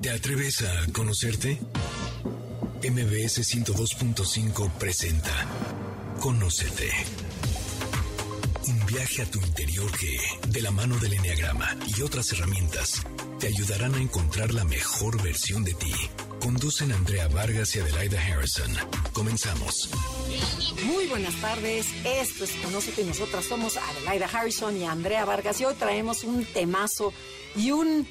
[0.00, 1.58] ¿Te atreves a conocerte?
[2.82, 5.46] MBS 102.5 presenta
[6.20, 6.90] Conócete.
[8.66, 10.18] Un viaje a tu interior que,
[10.48, 13.02] de la mano del Enneagrama y otras herramientas,
[13.40, 15.92] te ayudarán a encontrar la mejor versión de ti.
[16.40, 18.74] Conducen Andrea Vargas y Adelaida Harrison.
[19.12, 19.90] Comenzamos.
[20.84, 21.86] Muy buenas tardes.
[22.06, 26.46] Esto es Conócete y nosotras somos Adelaida Harrison y Andrea Vargas y hoy traemos un
[26.46, 27.12] temazo
[27.54, 28.08] y un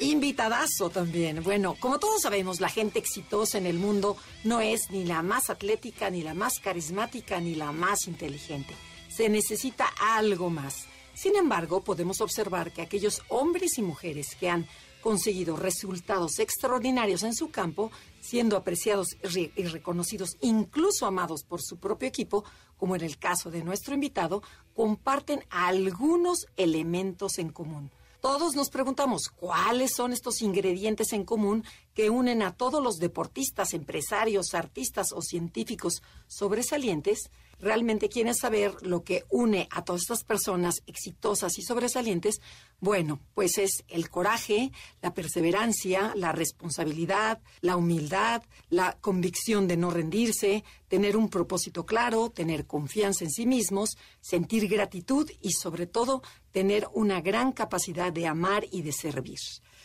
[0.00, 1.42] invitadazo también.
[1.42, 5.50] Bueno, como todos sabemos, la gente exitosa en el mundo no es ni la más
[5.50, 8.74] atlética, ni la más carismática, ni la más inteligente.
[9.08, 9.86] Se necesita
[10.16, 10.86] algo más.
[11.14, 14.66] Sin embargo, podemos observar que aquellos hombres y mujeres que han
[15.00, 17.90] conseguido resultados extraordinarios en su campo,
[18.20, 22.44] siendo apreciados y reconocidos, incluso amados por su propio equipo,
[22.76, 24.42] como en el caso de nuestro invitado,
[24.74, 27.90] comparten algunos elementos en común.
[28.20, 31.64] Todos nos preguntamos cuáles son estos ingredientes en común
[31.94, 37.30] que unen a todos los deportistas, empresarios, artistas o científicos sobresalientes
[37.60, 42.40] realmente quieren saber lo que une a todas estas personas exitosas y sobresalientes,
[42.80, 49.90] bueno, pues es el coraje, la perseverancia, la responsabilidad, la humildad, la convicción de no
[49.90, 56.22] rendirse, tener un propósito claro, tener confianza en sí mismos, sentir gratitud y sobre todo
[56.52, 59.38] tener una gran capacidad de amar y de servir.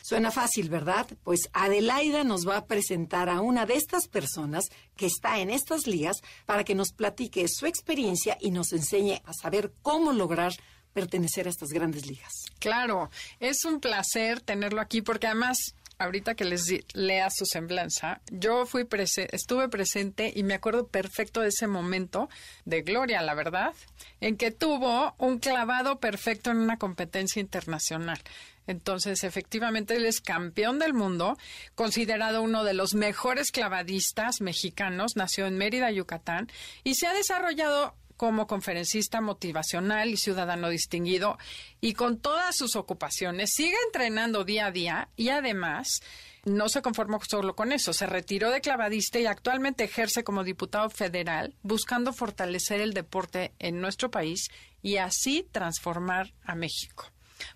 [0.08, 1.08] Suena fácil, ¿verdad?
[1.24, 5.88] Pues Adelaida nos va a presentar a una de estas personas que está en estas
[5.88, 10.54] ligas para que nos platique su experiencia y nos enseñe a saber cómo lograr
[10.94, 12.32] pertenecer a estas grandes ligas.
[12.60, 18.66] Claro, es un placer tenerlo aquí porque además ahorita que les lea su semblanza, yo
[18.66, 18.88] fui
[19.32, 22.30] estuve presente y me acuerdo perfecto de ese momento
[22.66, 23.74] de gloria, la verdad,
[24.22, 28.20] en que tuvo un clavado perfecto en una competencia internacional.
[28.68, 31.38] Entonces, efectivamente, él es campeón del mundo,
[31.76, 36.50] considerado uno de los mejores clavadistas mexicanos, nació en Mérida, Yucatán,
[36.84, 41.38] y se ha desarrollado como conferencista motivacional y ciudadano distinguido
[41.82, 46.02] y con todas sus ocupaciones sigue entrenando día a día y además
[46.46, 50.90] no se conformó solo con eso, se retiró de clavadista y actualmente ejerce como diputado
[50.90, 54.50] federal buscando fortalecer el deporte en nuestro país
[54.82, 57.12] y así transformar a México.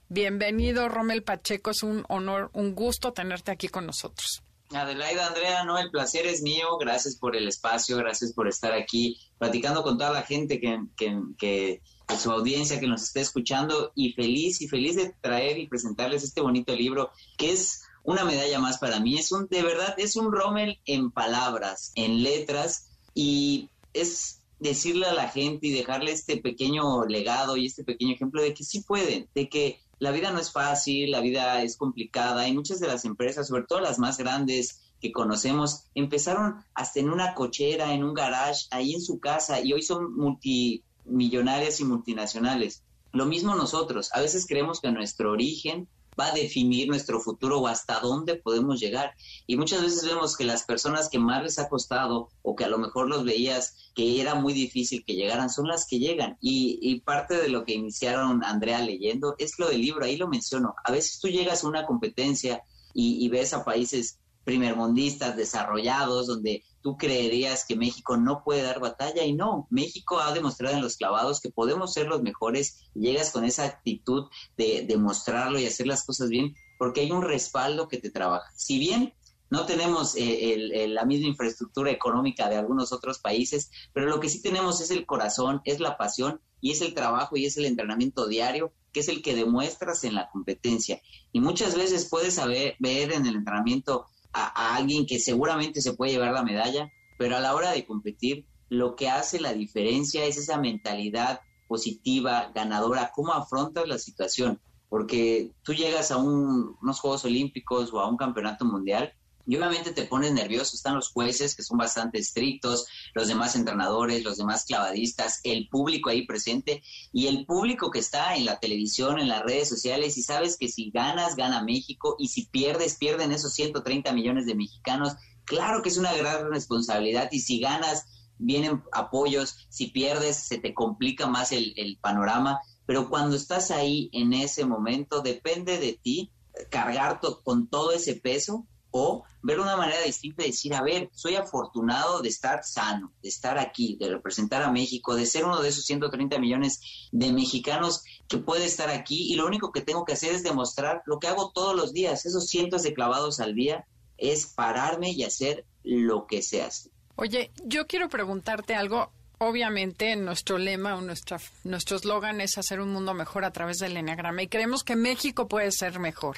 [0.07, 1.71] Bienvenido, Romel Pacheco.
[1.71, 4.43] Es un honor, un gusto tenerte aquí con nosotros.
[4.71, 6.77] Adelaida, Andrea, no, el placer es mío.
[6.79, 11.19] Gracias por el espacio, gracias por estar aquí platicando con toda la gente que, que,
[11.37, 11.81] que
[12.17, 16.41] su audiencia que nos esté escuchando y feliz y feliz de traer y presentarles este
[16.41, 19.17] bonito libro que es una medalla más para mí.
[19.17, 25.13] Es un, de verdad, es un Rommel en palabras, en letras y es decirle a
[25.13, 29.27] la gente y dejarle este pequeño legado y este pequeño ejemplo de que sí pueden,
[29.33, 33.05] de que la vida no es fácil, la vida es complicada y muchas de las
[33.05, 38.13] empresas, sobre todo las más grandes que conocemos, empezaron hasta en una cochera, en un
[38.13, 42.83] garage, ahí en su casa y hoy son multimillonarias y multinacionales.
[43.11, 45.87] Lo mismo nosotros, a veces creemos que nuestro origen
[46.19, 49.13] va a definir nuestro futuro o hasta dónde podemos llegar.
[49.47, 52.69] Y muchas veces vemos que las personas que más les ha costado o que a
[52.69, 56.37] lo mejor los veías que era muy difícil que llegaran son las que llegan.
[56.41, 60.75] Y, parte de lo que iniciaron Andrea leyendo es lo del libro, ahí lo menciono.
[60.83, 66.63] A veces tú llegas a una competencia y, y ves a países primermundistas, desarrollados, donde
[66.81, 70.97] tú creerías que México no puede dar batalla y no, México ha demostrado en los
[70.97, 74.25] clavados que podemos ser los mejores y llegas con esa actitud
[74.57, 78.51] de demostrarlo y hacer las cosas bien porque hay un respaldo que te trabaja.
[78.55, 79.13] Si bien
[79.51, 84.41] no tenemos eh, la misma infraestructura económica de algunos otros países, pero lo que sí
[84.41, 88.27] tenemos es el corazón, es la pasión y es el trabajo y es el entrenamiento
[88.27, 91.01] diario, que es el que demuestras en la competencia.
[91.31, 96.13] Y muchas veces puedes saber, ver en el entrenamiento a, alguien que seguramente se puede
[96.13, 100.37] llevar la medalla, pero a la hora de competir, lo que hace la diferencia es
[100.37, 104.59] esa mentalidad positiva, ganadora, cómo afrontas la situación.
[104.89, 109.13] Porque tú llegas a unos Juegos Olímpicos o a un campeonato mundial
[109.49, 112.85] y obviamente te pones nervioso, están los jueces que son bastante estrictos,
[113.15, 118.35] los demás entrenadores, los demás clavadistas, el público ahí presente y el público que está
[118.35, 122.27] en la televisión, en las redes sociales y sabes que si ganas, gana México y
[122.27, 125.15] si pierdes, pierden esos 130 millones de mexicanos.
[125.45, 128.05] Claro que es una gran responsabilidad y si ganas,
[128.37, 134.11] vienen apoyos, si pierdes, se te complica más el, el panorama, pero cuando estás ahí
[134.13, 136.31] en ese momento, depende de ti
[136.69, 141.35] cargar con todo ese peso o ver una manera distinta de decir, a ver, soy
[141.35, 145.69] afortunado de estar sano, de estar aquí, de representar a México, de ser uno de
[145.69, 146.81] esos 130 millones
[147.11, 151.01] de mexicanos que puede estar aquí y lo único que tengo que hacer es demostrar
[151.05, 153.85] lo que hago todos los días, esos cientos de clavados al día,
[154.17, 156.89] es pararme y hacer lo que se hace.
[157.15, 159.11] Oye, yo quiero preguntarte algo.
[159.39, 163.95] Obviamente, nuestro lema o nuestra, nuestro eslogan es hacer un mundo mejor a través del
[163.95, 166.37] Enneagrama y creemos que México puede ser mejor.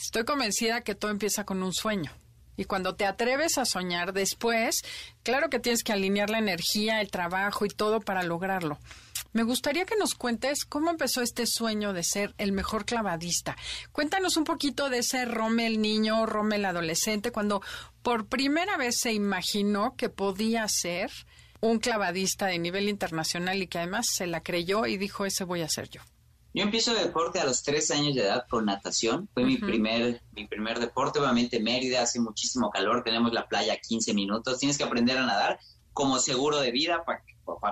[0.00, 2.12] Estoy convencida que todo empieza con un sueño.
[2.56, 4.82] Y cuando te atreves a soñar después,
[5.22, 8.78] claro que tienes que alinear la energía, el trabajo y todo para lograrlo.
[9.32, 13.56] Me gustaría que nos cuentes cómo empezó este sueño de ser el mejor clavadista.
[13.92, 17.60] Cuéntanos un poquito de ese Rommel niño, Rommel adolescente, cuando
[18.02, 21.10] por primera vez se imaginó que podía ser
[21.60, 25.60] un clavadista de nivel internacional y que además se la creyó y dijo, ese voy
[25.60, 26.00] a ser yo.
[26.56, 29.28] Yo empiezo deporte a los tres años de edad con natación.
[29.34, 31.18] Fue mi primer mi primer deporte.
[31.18, 33.04] Obviamente Mérida hace muchísimo calor.
[33.04, 34.58] Tenemos la playa a 15 minutos.
[34.58, 35.60] Tienes que aprender a nadar
[35.92, 37.22] como seguro de vida para,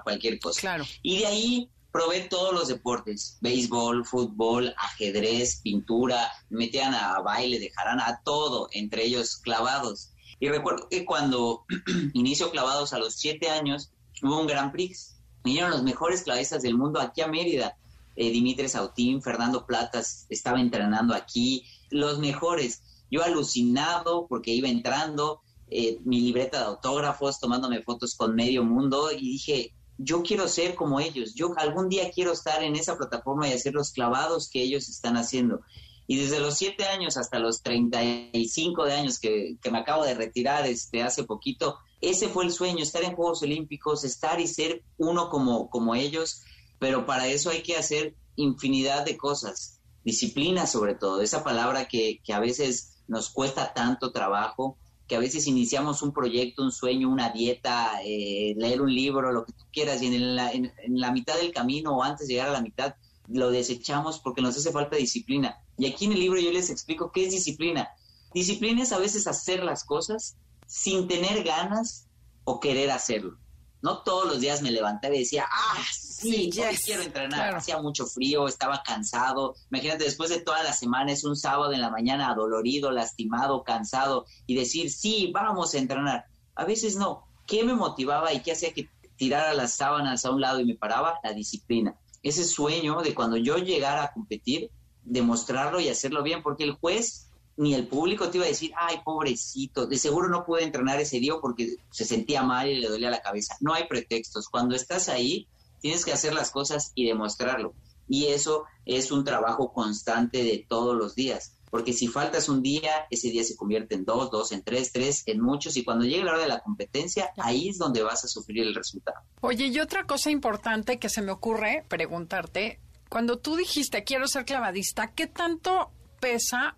[0.03, 0.61] cualquier cosa.
[0.61, 0.85] Claro.
[1.03, 3.39] Y de ahí probé todos los deportes.
[3.41, 6.31] Béisbol, fútbol, ajedrez, pintura.
[6.51, 8.69] Me metían a baile de jarana, a todo.
[8.73, 10.13] Entre ellos clavados.
[10.41, 11.65] Y recuerdo que cuando
[12.13, 13.93] inicio clavados a los siete años,
[14.23, 15.17] hubo un Grand Prix.
[15.43, 17.79] Vinieron los mejores clavadistas del mundo aquí a Mérida
[18.17, 22.83] eh, Dimitri Sautín, Fernando Platas estaba entrenando aquí, los mejores.
[23.11, 29.11] Yo alucinado porque iba entrando, eh, mi libreta de autógrafos, tomándome fotos con medio mundo
[29.13, 33.49] y dije, yo quiero ser como ellos, yo algún día quiero estar en esa plataforma
[33.49, 35.61] y hacer los clavados que ellos están haciendo.
[36.07, 40.15] Y desde los siete años hasta los 35 de años que, que me acabo de
[40.15, 44.83] retirar este, hace poquito, ese fue el sueño, estar en Juegos Olímpicos, estar y ser
[44.99, 46.43] uno como, como ellos
[46.85, 52.21] pero para eso hay que hacer infinidad de cosas, disciplina sobre todo, esa palabra que,
[52.31, 54.77] a veces nos cuesta tanto trabajo,
[55.09, 59.47] que a veces iniciamos un proyecto, un sueño, una dieta, eh, leer un libro, lo
[59.47, 62.51] que tú quieras, y en la, en la mitad del camino o antes de llegar
[62.51, 62.97] a la mitad
[63.29, 65.57] lo desechamos porque nos hace falta disciplina.
[65.79, 67.89] Y aquí en el libro yo les explico qué es disciplina.
[68.35, 72.09] Disciplina es a veces hacer las cosas sin tener ganas
[72.45, 73.39] o querer hacerlo
[73.85, 77.55] no todos los días me levantaba y decía, ah, sí, ya quiero entrenar.
[77.55, 79.57] Hacía mucho frío, estaba cansado.
[79.71, 84.25] Imagínate, después de toda la semana, es un sábado en la mañana adolorido, lastimado, cansado,
[84.47, 86.25] y decir, sí, vamos a entrenar.
[86.55, 87.27] A veces no.
[87.47, 90.77] ¿Qué me motivaba y qué hacía que tirara las sábanas a un lado y me
[90.77, 91.21] paraba?
[91.23, 91.95] La disciplina.
[92.23, 94.71] Ese sueño de cuando yo llegara a competir,
[95.03, 97.24] demostrarlo y hacerlo bien, porque el juez
[97.57, 101.19] ni el público te iba a decir, ay, pobrecito, de seguro no pude entrenar ese
[101.19, 103.57] día porque se sentía mal y le dolía la cabeza.
[103.61, 104.49] No hay pretextos.
[104.49, 105.47] Cuando estás ahí,
[105.81, 107.75] tienes que hacer las cosas y demostrarlo.
[108.09, 111.55] Y eso es un trabajo constante de todos los días.
[111.71, 115.25] Porque si faltas un día, ese día se convierte en dos, dos en tres, tres
[115.27, 115.77] en muchos.
[115.77, 118.75] Y cuando llegue la hora de la competencia, ahí es donde vas a sufrir el
[118.75, 119.19] resultado.
[119.41, 122.79] Oye, y otra cosa importante que se me ocurre preguntarte,
[123.09, 125.91] cuando tú dijiste quiero ser clavadista, ¿qué tanto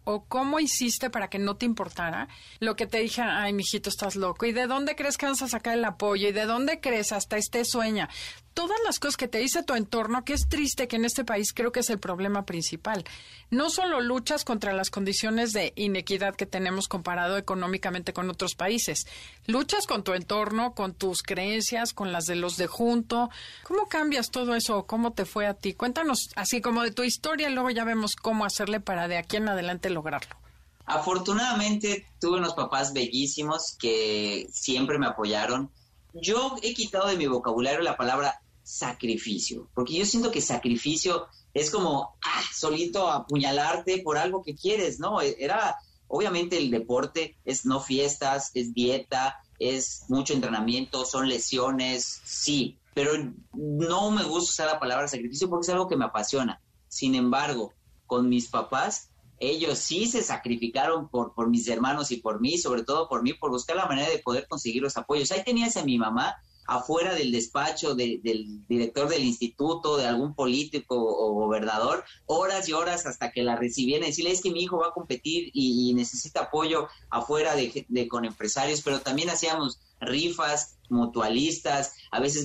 [0.04, 2.28] o cómo hiciste para que no te importara
[2.60, 4.46] lo que te dije, ay, mijito, estás loco?
[4.46, 6.28] ¿Y de dónde crees que vas a sacar el apoyo?
[6.28, 8.08] ¿Y de dónde crees hasta este sueña?
[8.56, 11.52] Todas las cosas que te dice tu entorno, que es triste que en este país
[11.52, 13.04] creo que es el problema principal.
[13.50, 19.06] No solo luchas contra las condiciones de inequidad que tenemos comparado económicamente con otros países,
[19.46, 23.28] luchas con tu entorno, con tus creencias, con las de los de junto.
[23.62, 24.86] ¿Cómo cambias todo eso?
[24.86, 25.74] ¿Cómo te fue a ti?
[25.74, 29.36] Cuéntanos así como de tu historia y luego ya vemos cómo hacerle para de aquí
[29.36, 30.34] en adelante lograrlo.
[30.86, 35.70] Afortunadamente tuve unos papás bellísimos que siempre me apoyaron.
[36.14, 41.70] Yo he quitado de mi vocabulario la palabra sacrificio, porque yo siento que sacrificio es
[41.70, 45.20] como, ah, solito apuñalarte por algo que quieres, ¿no?
[45.22, 45.76] E, era,
[46.08, 53.12] obviamente el deporte es no fiestas, es dieta, es mucho entrenamiento, son lesiones, sí, pero
[53.52, 56.60] no me gusta usar la palabra sacrificio porque es algo que me apasiona.
[56.88, 57.72] Sin embargo,
[58.06, 62.82] con mis papás, ellos sí se sacrificaron por, por mis hermanos y por mí, sobre
[62.82, 65.30] todo por mí, por buscar la manera de poder conseguir los apoyos.
[65.30, 66.34] Ahí tenías a mi mamá
[66.66, 68.20] afuera del despacho del
[68.68, 74.02] director del instituto, de algún político o gobernador, horas y horas hasta que la recibían
[74.02, 78.24] y decirle es que mi hijo va a competir y, necesita apoyo afuera de, con
[78.24, 82.44] empresarios, pero también hacíamos rifas, mutualistas, a veces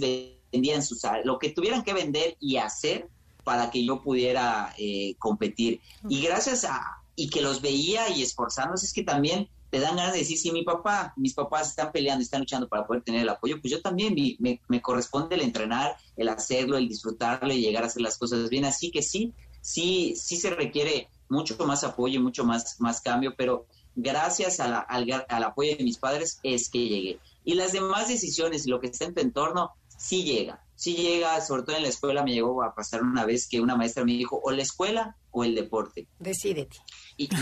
[0.52, 3.10] vendían sus lo que tuvieran que vender y hacer
[3.44, 5.82] para que yo pudiera eh, competir.
[6.08, 10.12] Y gracias a, y que los veía y esforzándose, es que también te dan ganas
[10.12, 13.30] de decir, si mi papá, mis papás están peleando, están luchando para poder tener el
[13.30, 17.88] apoyo, pues yo también me, corresponde el entrenar, el hacerlo, el disfrutarlo y llegar a
[17.88, 18.66] hacer las cosas bien.
[18.66, 23.34] Así que sí, sí, sí se requiere mucho más apoyo y mucho más, más cambio,
[23.38, 27.20] pero gracias al, al apoyo de mis padres es que llegué.
[27.46, 30.62] Y las demás decisiones, lo que está en tu entorno, sí llega.
[30.76, 33.78] Sí llega, sobre todo en la escuela me llegó a pasar una vez que una
[33.78, 36.08] maestra me dijo, o la escuela o el deporte.
[36.20, 36.78] Decídete.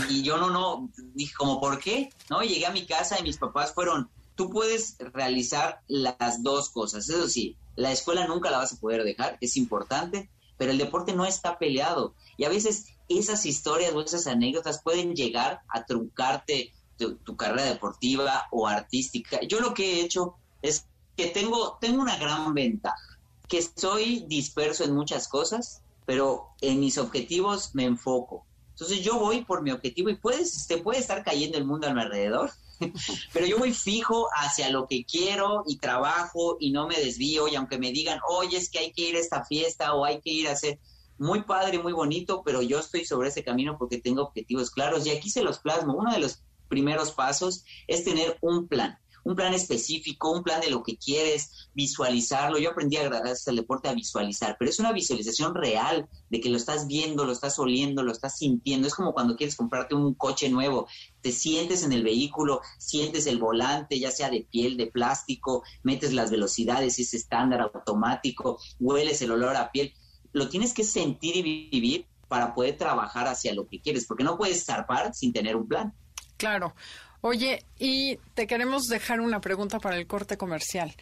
[0.08, 2.10] Y, yo no, no, dije como, ¿por qué?
[2.28, 7.08] No, llegué a mi casa y mis papás fueron, tú puedes realizar las dos cosas.
[7.08, 11.14] Eso sí, la escuela nunca la vas a poder dejar, es importante, pero el deporte
[11.14, 12.14] no está peleado.
[12.36, 18.46] Y a veces esas historias o esas anécdotas pueden llegar a truncarte tu, carrera deportiva
[18.50, 19.40] o artística.
[19.48, 23.18] Yo lo que he hecho es que tengo, tengo una gran ventaja,
[23.48, 28.44] que soy disperso en muchas cosas, pero en mis objetivos me enfoco.
[28.80, 31.92] Entonces yo voy por mi objetivo y puedes, te puede estar cayendo el mundo a
[31.92, 32.50] mi alrededor,
[33.34, 37.56] pero yo voy fijo hacia lo que quiero y trabajo y no me desvío y
[37.56, 40.30] aunque me digan, oye, es que hay que ir a esta fiesta o hay que
[40.30, 40.78] ir a hacer,
[41.18, 45.10] muy padre, muy bonito, pero yo estoy sobre ese camino porque tengo objetivos claros y
[45.10, 45.92] aquí se los plasmo.
[45.92, 50.70] Uno de los primeros pasos es tener un plan, un plan específico, un plan de
[50.70, 52.58] lo que quieres, visualizarlo.
[52.58, 56.50] Yo aprendí a gracias al deporte a visualizar, pero es una visualización real de que
[56.50, 58.86] lo estás viendo, lo estás oliendo, lo estás sintiendo.
[58.88, 60.86] Es como cuando quieres comprarte un coche nuevo,
[61.20, 66.12] te sientes en el vehículo, sientes el volante, ya sea de piel, de plástico, metes
[66.12, 69.92] las velocidades, es estándar automático, hueles el olor a piel.
[70.32, 74.38] Lo tienes que sentir y vivir para poder trabajar hacia lo que quieres, porque no
[74.38, 75.92] puedes zarpar sin tener un plan.
[76.36, 76.74] Claro.
[77.22, 80.94] Oye, y te queremos dejar una pregunta para el corte comercial.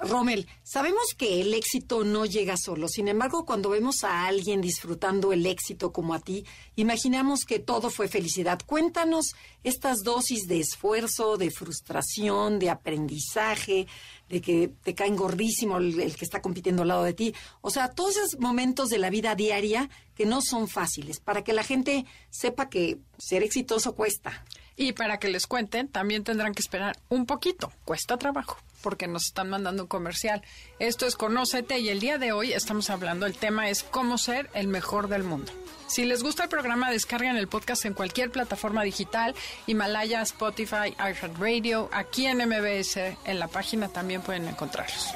[0.00, 2.88] Rommel, sabemos que el éxito no llega solo.
[2.88, 6.44] Sin embargo, cuando vemos a alguien disfrutando el éxito como a ti,
[6.74, 8.60] imaginamos que todo fue felicidad.
[8.66, 13.86] Cuéntanos estas dosis de esfuerzo, de frustración, de aprendizaje,
[14.28, 17.34] de que te caen gordísimo el, el, que está compitiendo al lado de ti.
[17.60, 21.52] O sea, todos esos momentos de la vida diaria que no son fáciles, para que
[21.52, 24.44] la gente sepa que ser exitoso cuesta.
[24.76, 27.72] Y para que les cuenten, también tendrán que esperar un poquito.
[27.84, 30.42] Cuesta trabajo, porque nos están mandando un comercial.
[30.78, 34.50] Esto es Conócete y el día de hoy estamos hablando, el tema es cómo ser
[34.54, 35.52] el mejor del mundo.
[35.86, 39.34] Si les gusta el programa, descarguen el podcast en cualquier plataforma digital,
[39.66, 45.10] Himalaya, Spotify, iHeartRadio, aquí en MBS, en la página también pueden encontrarlos.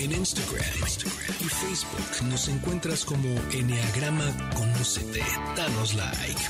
[0.00, 5.22] En Instagram, Instagram y Facebook nos encuentras como Enneagrama Conócete.
[5.56, 6.42] Danos like.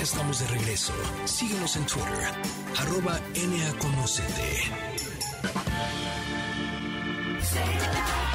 [0.00, 0.94] Estamos de regreso.
[1.26, 2.32] Síguenos en Twitter,
[2.78, 4.62] arroba NAConocete.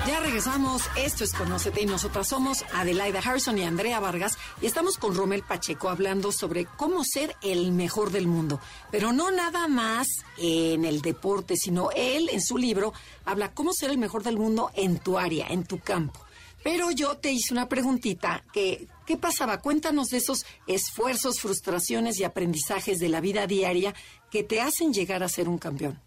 [0.05, 4.99] Ya regresamos, esto es Conócete y nosotras somos Adelaida Harrison y Andrea Vargas y estamos
[4.99, 8.59] con Romel Pacheco hablando sobre cómo ser el mejor del mundo,
[8.91, 10.07] pero no nada más
[10.37, 12.93] en el deporte, sino él en su libro
[13.25, 16.19] habla cómo ser el mejor del mundo en tu área, en tu campo.
[16.63, 19.61] Pero yo te hice una preguntita que, ¿qué pasaba?
[19.61, 23.93] Cuéntanos de esos esfuerzos, frustraciones y aprendizajes de la vida diaria
[24.31, 26.01] que te hacen llegar a ser un campeón.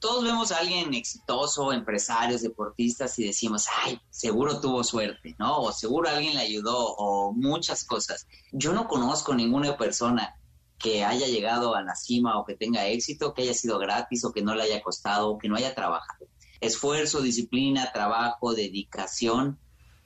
[0.00, 5.62] Todos vemos a alguien exitoso, empresarios, deportistas y decimos, ay, seguro tuvo suerte, ¿no?
[5.62, 8.26] O seguro alguien le ayudó o muchas cosas.
[8.52, 10.34] Yo no conozco ninguna persona
[10.78, 14.32] que haya llegado a la cima o que tenga éxito, que haya sido gratis o
[14.32, 16.26] que no le haya costado o que no haya trabajado.
[16.60, 19.58] Esfuerzo, disciplina, trabajo, dedicación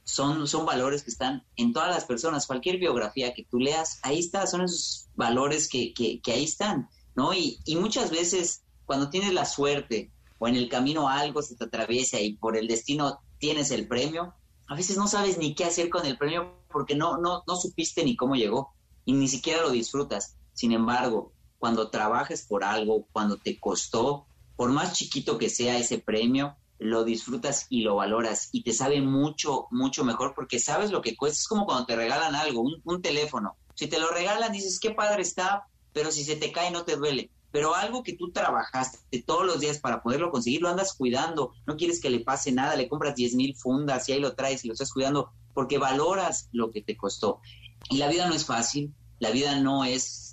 [0.08, 2.46] son, son valores que están en todas las personas.
[2.46, 6.88] Cualquier biografía que tú leas, ahí está, son esos valores que, que, que ahí están,
[7.14, 7.34] ¿no?
[7.34, 11.64] Y, y, muchas veces cuando tienes la suerte o en el camino algo se te
[11.64, 14.34] atraviesa y por el destino tienes el premio,
[14.66, 18.02] a veces no sabes ni qué hacer con el premio porque no, no, no supiste
[18.02, 18.72] ni cómo llegó
[19.04, 20.36] y ni siquiera lo disfrutas.
[20.54, 25.98] Sin embargo, cuando trabajas por algo, cuando te costó, por más chiquito que sea ese
[25.98, 31.02] premio, lo disfrutas y lo valoras y te sabe mucho, mucho mejor porque sabes lo
[31.02, 31.38] que cuesta.
[31.38, 33.56] Es como cuando te regalan algo, un, un, teléfono.
[33.74, 36.96] Si te lo regalan, dices, qué padre está, pero si se te cae no te
[36.96, 37.30] duele.
[37.50, 41.76] Pero algo que tú trabajaste todos los días para poderlo conseguir, lo andas cuidando, no
[41.76, 44.68] quieres que le pase nada, le compras 10 mil fundas y ahí lo traes y
[44.68, 47.40] lo estás cuidando porque valoras lo que te costó.
[47.90, 50.27] Y la vida no es fácil, la vida no es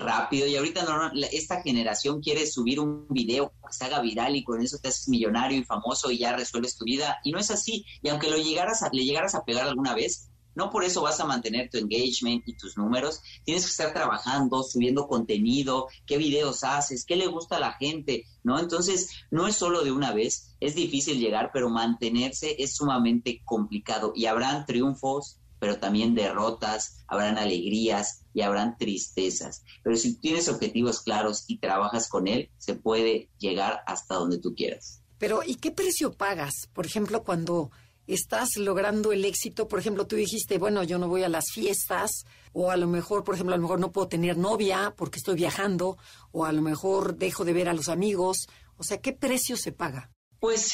[0.00, 0.46] rápido.
[0.46, 4.60] Y ahorita no, esta generación quiere subir un video que se haga viral y con
[4.62, 7.18] eso te haces millonario y famoso y ya resuelves tu vida.
[7.24, 7.84] Y no es así.
[8.02, 11.20] Y aunque lo llegaras a, le llegaras a pegar alguna vez no por eso vas
[11.20, 13.22] a mantener tu engagement y tus números.
[13.44, 18.24] Tienes que estar trabajando subiendo contenido qué videos haces qué le gusta a la gente
[18.42, 20.56] no entonces no es solo de una vez.
[20.60, 24.12] Es difícil llegar pero mantenerse es sumamente complicado.
[24.14, 29.62] Y habrán triunfos pero también derrotas, habrán alegrías y habrán tristezas.
[29.82, 34.54] Pero si tienes objetivos claros y trabajas con él, se puede llegar hasta donde tú
[34.54, 35.02] quieras.
[35.18, 36.52] Pero ¿y qué precio pagas?
[36.72, 37.70] Por ejemplo, cuando
[38.14, 39.68] estás logrando el éxito.
[39.68, 43.24] Por ejemplo, tú dijiste, bueno, yo no voy a las fiestas, o a lo mejor,
[43.24, 45.96] por ejemplo, a lo mejor no puedo tener novia porque estoy viajando,
[46.32, 48.48] o a lo mejor dejo de ver a los amigos.
[48.76, 50.10] O sea, ¿qué precio se paga?
[50.40, 50.72] Pues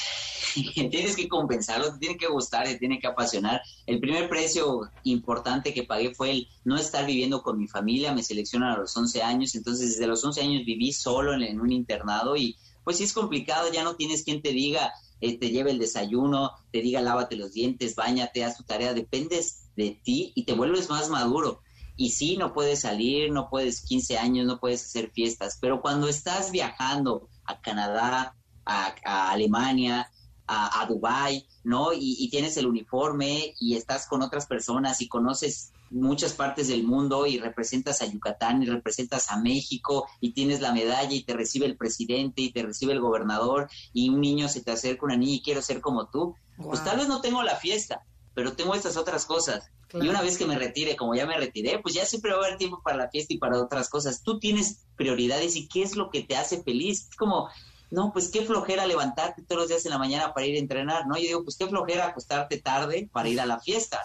[0.75, 3.61] tienes que compensarlo, te tiene que gustar, te tiene que apasionar.
[3.87, 8.23] El primer precio importante que pagué fue el no estar viviendo con mi familia, me
[8.23, 12.37] seleccionan a los 11 años, entonces desde los 11 años viví solo en, un internado
[12.37, 15.78] y pues sí es complicado, ya no tienes quien te diga, eh, te lleve el
[15.78, 20.52] desayuno, te diga lávate los dientes, bañate, haz tu tarea, dependes de ti y te
[20.52, 21.61] vuelves más maduro.
[21.99, 26.08] Y sí, no puedes salir, no puedes 15 años, no puedes hacer fiestas, pero cuando
[26.08, 30.11] estás viajando a Canadá, a, Alemania,
[30.46, 31.92] a, a Dubái, ¿no?
[31.92, 37.26] Y, tienes el uniforme y estás con otras personas y conoces muchas partes del mundo
[37.26, 41.66] y representas a Yucatán y representas a México y tienes la medalla y te recibe
[41.66, 45.35] el presidente y te recibe el gobernador y un niño se te acerca una niña
[45.35, 46.35] y quiero ser como tú.
[46.56, 48.04] Pues tal vez no tengo la fiesta,
[48.35, 49.70] pero tengo estas otras cosas.
[49.92, 52.46] Y una vez que me retire, como ya me retiré, pues ya siempre va a
[52.46, 54.23] haber tiempo para la fiesta y para otras cosas.
[54.23, 57.08] Tú tienes prioridades y qué es lo que te hace feliz.
[57.11, 57.49] Es como,
[57.90, 61.07] no, pues qué flojera levantarte todos los días en la mañana para ir a entrenar,
[61.07, 61.16] ¿no?
[61.16, 64.00] Yo digo, pues qué flojera acostarte tarde para ir a la fiesta,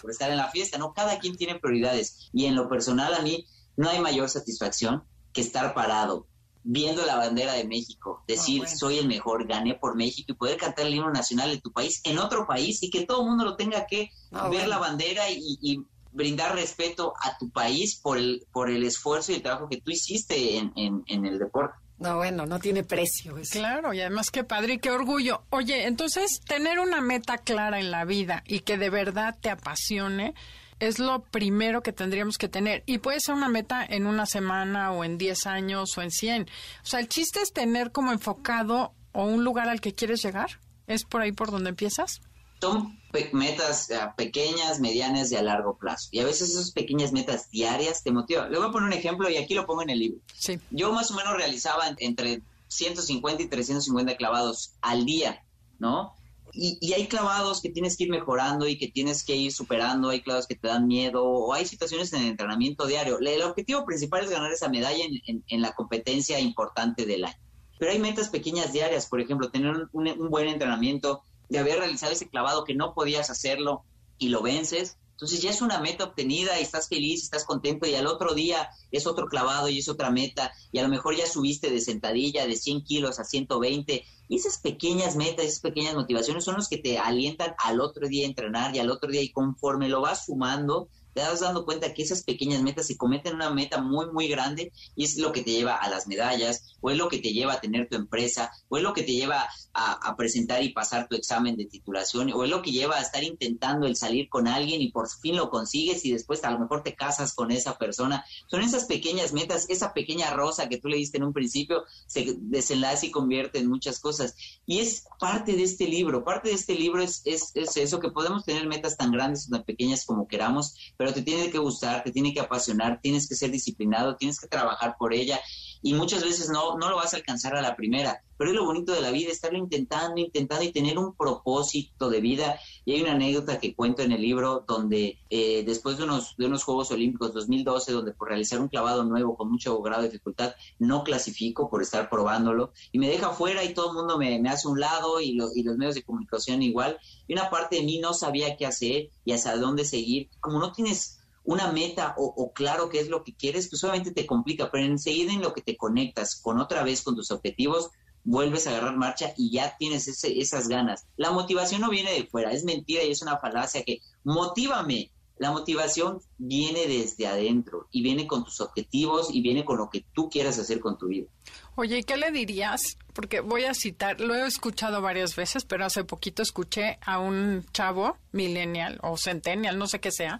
[0.00, 0.92] por estar en la fiesta, ¿no?
[0.92, 2.28] Cada quien tiene prioridades.
[2.32, 3.46] Y en lo personal, a mí
[3.76, 6.26] no hay mayor satisfacción que estar parado,
[6.62, 10.58] viendo la bandera de México, decir, ah, soy el mejor, gané por México y poder
[10.58, 13.44] cantar el himno nacional de tu país en otro país y que todo el mundo
[13.44, 15.84] lo tenga que ah, ver la bandera y,
[16.14, 19.90] brindar respeto a tu país por el, por el esfuerzo y el trabajo que tú
[19.90, 21.81] hiciste en, en el deporte.
[22.02, 23.36] No, bueno, no tiene precio.
[23.50, 25.44] Claro, y además qué padre y qué orgullo.
[25.50, 30.34] Oye, entonces tener una meta clara en la vida y que de verdad te apasione
[30.80, 32.82] es lo primero que tendríamos que tener.
[32.86, 36.42] Y puede ser una meta en una semana o en 10 años o en 100.
[36.42, 40.58] O sea, el chiste es tener como enfocado o un lugar al que quieres llegar.
[40.88, 42.20] ¿Es por ahí por donde empiezas?
[42.62, 42.96] Son
[43.32, 46.08] metas eh, pequeñas, medianas y a largo plazo.
[46.12, 48.52] Y a veces esas pequeñas metas diarias te motivan.
[48.52, 50.20] Le voy a poner un ejemplo y aquí lo pongo en el libro.
[50.32, 50.60] Sí.
[50.70, 55.42] Yo más o menos realizaba entre 150 y 350 clavados al día,
[55.80, 56.14] ¿no?
[56.52, 60.20] Y, hay clavados que tienes que ir mejorando y que tienes que ir superando, hay
[60.20, 63.18] clavados que te dan miedo o hay situaciones en el entrenamiento diario.
[63.18, 67.40] El objetivo principal es ganar esa medalla en, la competencia importante del año.
[67.80, 71.22] Pero hay metas pequeñas diarias, por ejemplo, tener un buen entrenamiento
[71.52, 73.84] de haber realizado ese clavado que no podías hacerlo
[74.16, 74.96] y lo vences.
[75.10, 78.70] Entonces ya es una meta obtenida y estás feliz, estás contento y al otro día
[78.90, 82.46] es otro clavado y es otra meta y a lo mejor ya subiste de sentadilla
[82.46, 86.78] de 100 kilos a 120 y esas pequeñas metas, esas pequeñas motivaciones son los que
[86.78, 90.24] te alientan al otro día a entrenar y al otro día y conforme lo vas
[90.24, 94.28] sumando, te das dando cuenta que esas pequeñas metas se cometen una meta muy, muy
[94.28, 97.32] grande y es lo que te lleva a las medallas, o es lo que te
[97.32, 101.08] lleva a tener tu empresa, o es lo que te lleva a, presentar y pasar
[101.08, 104.46] tu examen de titulación, o es lo que lleva a estar intentando el salir con
[104.46, 107.78] alguien y por fin lo consigues y después a lo mejor te casas con esa
[107.78, 108.24] persona.
[108.46, 112.36] Son esas pequeñas metas, esa pequeña rosa que tú le diste en un principio se
[112.38, 114.34] desenlace y convierte en muchas cosas.
[114.66, 118.10] Y es parte de este libro, parte de este libro es, es, es eso, que
[118.10, 122.04] podemos tener metas tan grandes o tan pequeñas como queramos, pero te tiene que gustar,
[122.04, 125.40] te tiene que apasionar, tienes que ser disciplinado, tienes que trabajar por ella
[125.82, 128.64] y muchas veces no, no lo vas a alcanzar a la primera, pero es lo
[128.64, 132.58] bonito de la vida, estarlo intentando, intentando y tener un propósito de vida.
[132.84, 136.46] Y hay una anécdota que cuento en el libro donde eh, después de unos, de
[136.46, 140.54] unos Juegos Olímpicos 2012, donde por realizar un clavado nuevo con mucho grado de dificultad,
[140.80, 144.48] no clasifico por estar probándolo y me deja fuera y todo el mundo me, me
[144.48, 146.98] hace un lado y, y los medios de comunicación igual.
[147.28, 150.28] Y una parte de mí no sabía qué hacer y hacia dónde seguir.
[150.40, 154.26] Como no tienes una meta o, claro qué es lo que quieres, pues obviamente te
[154.26, 157.90] complica, pero enseguida en lo que te conectas con otra vez con tus objetivos,
[158.24, 161.06] vuelves a agarrar marcha y ya tienes esas ganas.
[161.16, 165.10] La motivación no viene de fuera, es mentira y es una falacia que motívame.
[165.38, 170.04] La motivación viene desde adentro y viene con tus objetivos y viene con lo que
[170.12, 171.26] tú quieras hacer con tu vida.
[171.74, 172.80] Oye, ¿qué le dirías?
[173.14, 177.64] Porque voy a citar, lo he escuchado varias veces, pero hace poquito escuché a un
[177.72, 180.38] chavo, millennial o centennial, no sé qué sea,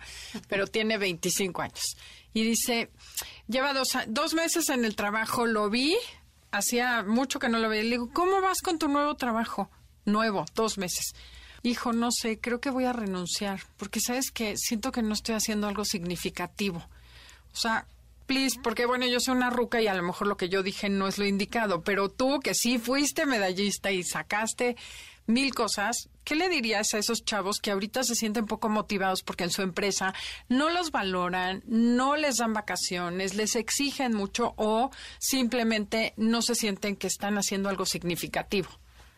[0.48, 1.96] pero tiene 25 años.
[2.34, 2.90] Y dice,
[3.48, 5.96] lleva dos, dos meses en el trabajo, lo vi,
[6.50, 7.82] hacía mucho que no lo veía.
[7.82, 9.70] Le digo, ¿cómo vas con tu nuevo trabajo?
[10.04, 11.14] Nuevo, dos meses.
[11.62, 15.34] Hijo, no sé, creo que voy a renunciar, porque sabes que siento que no estoy
[15.34, 16.78] haciendo algo significativo.
[17.52, 17.86] O sea,
[18.26, 20.88] please, porque bueno, yo soy una ruca y a lo mejor lo que yo dije
[20.88, 24.76] no es lo indicado, pero tú que sí fuiste medallista y sacaste
[25.26, 29.44] mil cosas, ¿qué le dirías a esos chavos que ahorita se sienten poco motivados porque
[29.44, 30.14] en su empresa
[30.48, 36.96] no los valoran, no les dan vacaciones, les exigen mucho o simplemente no se sienten
[36.96, 38.68] que están haciendo algo significativo?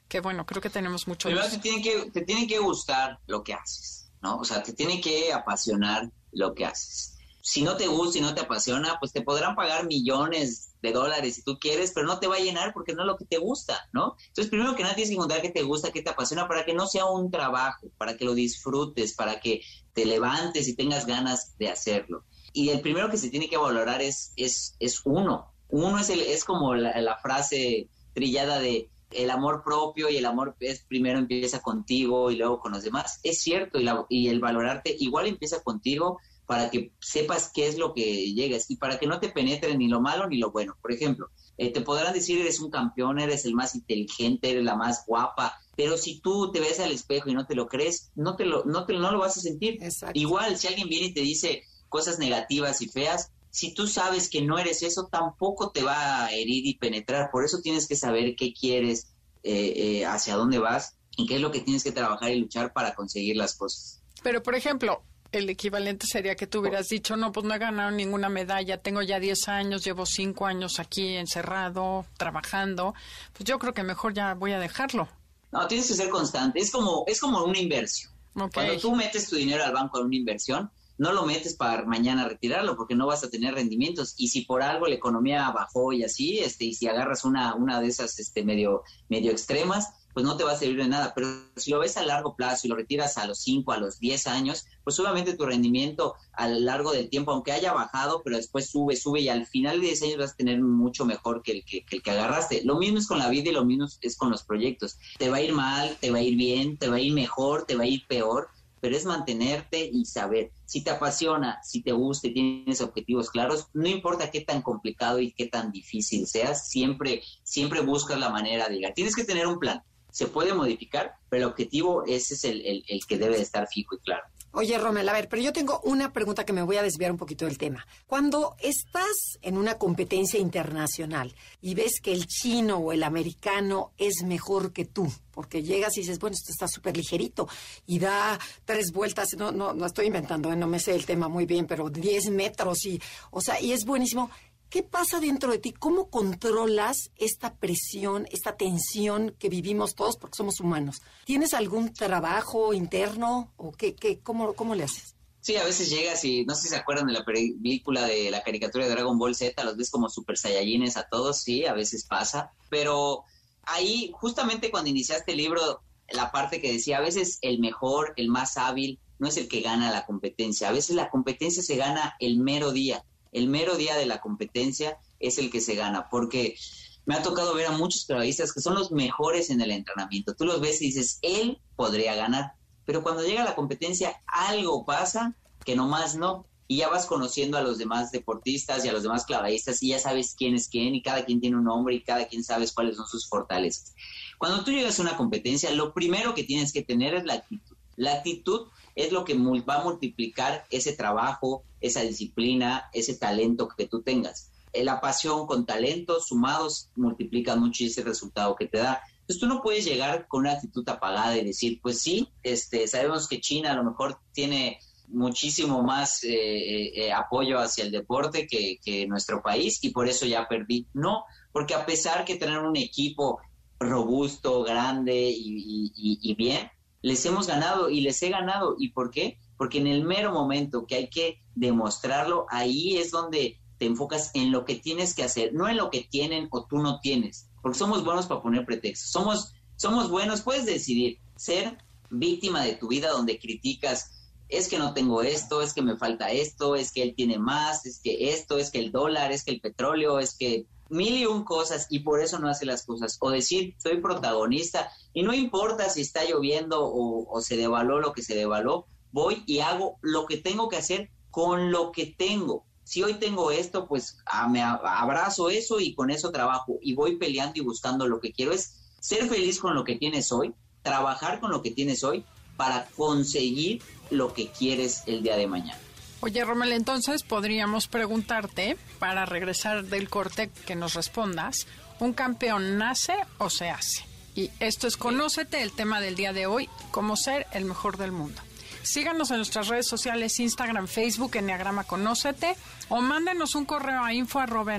[0.08, 1.28] Que bueno, creo que tenemos mucho.
[1.28, 4.36] Primero te tiene, que, te tiene que gustar lo que haces, ¿no?
[4.36, 7.13] O sea, te tiene que apasionar lo que haces.
[7.46, 11.34] Si no te gusta y no te apasiona, pues te podrán pagar millones de dólares
[11.34, 13.36] si tú quieres, pero no te va a llenar porque no es lo que te
[13.36, 14.16] gusta, ¿no?
[14.28, 16.72] Entonces, primero que nada tienes que encontrar qué te gusta, qué te apasiona, para que
[16.72, 19.60] no sea un trabajo, para que lo disfrutes, para que
[19.92, 22.24] te levantes y tengas ganas de hacerlo.
[22.54, 25.52] Y el primero que se tiene que valorar es, es, es uno.
[25.68, 30.56] Uno es, el, es como la, frase trillada de el amor propio y el amor
[30.60, 33.20] es primero empieza contigo y luego con los demás.
[33.22, 37.94] Es cierto, y, y el valorarte igual empieza contigo para que sepas qué es lo
[37.94, 40.76] que llegas y para que no te penetre ni lo malo ni lo bueno.
[40.80, 44.76] Por ejemplo, eh, te podrán decir eres un campeón, eres el más inteligente, eres la
[44.76, 48.36] más guapa, pero si tú te ves al espejo y no te lo crees, no
[48.36, 49.78] te lo, no te, no lo vas a sentir.
[50.12, 54.42] Igual, si alguien viene y te dice cosas negativas y feas, si tú sabes que
[54.42, 57.30] no eres eso, tampoco te va a herir y penetrar.
[57.30, 61.40] Por eso tienes que saber qué quieres, eh, eh, hacia dónde vas y qué es
[61.40, 64.02] lo que tienes que trabajar y luchar para conseguir las cosas.
[64.22, 65.04] Pero, por ejemplo,
[65.38, 69.02] el equivalente sería que tú hubieras dicho, no, pues no he ganado ninguna medalla, tengo
[69.02, 72.94] ya 10 años, llevo 5 años aquí encerrado, trabajando,
[73.32, 75.08] pues yo creo que mejor ya voy a dejarlo.
[75.52, 78.12] No, tienes que ser constante, es como, es como una inversión.
[78.52, 82.28] Cuando tú metes tu dinero al banco en una inversión, no lo metes para mañana
[82.28, 86.04] retirarlo porque no vas a tener rendimientos y si por algo la economía bajó y
[86.04, 90.36] así este y si agarras una una de esas este medio medio extremas pues no
[90.36, 91.12] te va a servir de nada.
[91.14, 93.98] Pero si lo ves a largo plazo y lo retiras a los 5, a los
[93.98, 98.36] 10 años, pues obviamente tu rendimiento a lo largo del tiempo, aunque haya bajado, pero
[98.36, 101.52] después sube, sube y al final de 10 años vas a tener mucho mejor que
[101.52, 102.62] el que, el que agarraste.
[102.64, 104.96] Lo mismo es con la vida y lo mismo es con los proyectos.
[105.18, 107.64] Te va a ir mal, te va a ir bien, te va a ir mejor,
[107.66, 108.48] te va a ir peor,
[108.84, 110.50] pero es mantenerte y saber.
[110.66, 115.20] Si te apasiona, si te gusta y tienes objetivos claros, no importa qué tan complicado
[115.20, 118.92] y qué tan difícil seas, siempre, siempre buscas la manera de llegar.
[118.92, 119.82] Tienes que tener un plan
[120.14, 123.98] se puede modificar, pero el objetivo ese es el, que debe de estar fijo y
[123.98, 124.22] claro.
[124.52, 127.18] Oye, Romel, a ver, pero yo tengo una pregunta que me voy a desviar un
[127.18, 127.84] poquito del tema.
[128.06, 134.22] Cuando estás en una competencia internacional y ves que el chino o el americano es
[134.24, 137.48] mejor que tú, porque llegas y dices, bueno, esto está súper ligerito
[137.84, 140.56] y da tres vueltas, no, no, no estoy inventando, ¿eh?
[140.56, 143.84] no me sé el tema muy bien, pero 10 metros y, o sea, y es
[143.84, 144.30] buenísimo.
[144.68, 145.72] ¿Qué pasa dentro de ti?
[145.72, 151.00] ¿Cómo controlas esta presión, esta tensión que vivimos todos porque somos humanos?
[151.24, 155.14] ¿Tienes algún trabajo interno o qué, qué, cómo, cómo le haces?
[155.40, 158.42] Sí, a veces llegas y no sé si se acuerdan de la película de la
[158.42, 162.06] caricatura de Dragon Ball Z, los ves como super saiyajines a todos, sí, a veces
[162.06, 163.24] pasa, pero
[163.64, 168.28] ahí justamente cuando iniciaste el libro, la parte que decía, a veces el mejor, el
[168.28, 172.16] más hábil, no es el que gana la competencia, a veces la competencia se gana
[172.20, 176.56] el mero día el mero día de la competencia es el que se gana, porque
[177.04, 180.34] me ha tocado ver a muchos clavadistas que son los mejores en el entrenamiento.
[180.34, 182.52] Tú los ves y dices, él podría ganar,
[182.86, 186.46] pero cuando llega la competencia algo pasa que nomás no.
[186.66, 189.98] Y ya vas conociendo a los demás deportistas y a los demás clavadistas y ya
[189.98, 192.96] sabes quién es quién y cada quien tiene un nombre y cada quien sabes cuáles
[192.96, 193.94] son sus fortalezas.
[194.38, 197.76] Cuando tú llegas a una competencia, lo primero que tienes que tener es la actitud.
[197.96, 203.86] La actitud es lo que va a multiplicar ese trabajo, esa disciplina, ese talento que
[203.86, 204.50] tú tengas.
[204.72, 209.02] Eh, la pasión con talento sumados multiplican mucho ese resultado que te da.
[209.20, 213.26] Entonces tú no puedes llegar con una actitud apagada y decir, pues sí, este, sabemos
[213.28, 214.78] que China a lo mejor tiene
[215.08, 220.46] muchísimo más eh, eh, apoyo hacia el deporte que, nuestro país y por eso ya
[220.48, 220.86] perdí.
[220.92, 223.40] No, porque a pesar que tener un equipo
[223.78, 226.70] robusto, grande y bien,
[227.04, 228.76] les hemos ganado y les he ganado.
[228.78, 229.38] ¿Y por qué?
[229.58, 234.50] Porque en el mero momento que hay que demostrarlo, ahí es donde te enfocas en
[234.50, 237.78] lo que tienes que hacer, no en lo que tienen o tú no tienes, porque
[237.78, 239.10] somos buenos para poner pretextos.
[239.10, 241.76] Somos, somos buenos, puedes decidir ser
[242.08, 246.30] víctima de tu vida donde criticas, es que no tengo esto, es que me falta
[246.30, 249.50] esto, es que él tiene más, es que esto, es que el dólar, es que
[249.50, 253.18] el petróleo, es que mil y un cosas y por eso no hace las cosas.
[253.20, 258.22] O decir, soy protagonista y no importa si está lloviendo o, se devaló lo que
[258.22, 262.64] se devaló, voy y hago lo que tengo que hacer con lo que tengo.
[262.84, 267.16] Si hoy tengo esto, pues ah, me abrazo eso y con eso trabajo y voy
[267.16, 271.40] peleando y buscando lo que quiero es ser feliz con lo que tienes hoy, trabajar
[271.40, 272.24] con lo que tienes hoy
[272.56, 275.83] para conseguir lo que quieres el día de mañana.
[276.24, 281.66] Oye, Romel, entonces podríamos preguntarte, para regresar del corte, que nos respondas,
[282.00, 284.06] ¿un campeón nace o se hace?
[284.34, 288.10] Y esto es Conócete, el tema del día de hoy, cómo ser el mejor del
[288.10, 288.40] mundo.
[288.82, 292.56] Síganos en nuestras redes sociales, Instagram, Facebook, Enneagrama Conócete,
[292.88, 294.78] o mándenos un correo a info arroba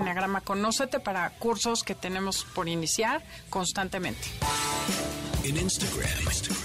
[1.03, 4.27] para cursos que tenemos por iniciar constantemente.
[5.43, 6.64] En Instagram, y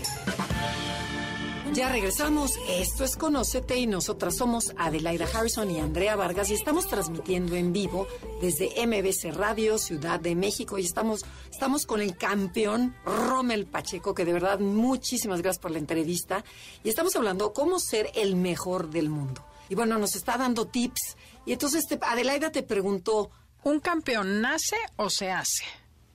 [1.73, 2.59] Ya regresamos.
[2.67, 7.71] Esto es Conócete y nosotras somos Adelaida Harrison y Andrea Vargas y estamos transmitiendo en
[7.71, 8.07] vivo
[8.41, 14.25] desde MBC Radio Ciudad de México y estamos, estamos con el campeón Rommel Pacheco, que
[14.25, 16.43] de verdad muchísimas gracias por la entrevista
[16.83, 19.45] y estamos hablando cómo ser el mejor del mundo.
[19.69, 23.31] Y bueno, nos está dando tips y entonces Adelaida te preguntó...
[23.63, 25.63] ¿Un campeón nace o se hace?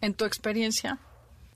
[0.00, 0.98] En tu experiencia.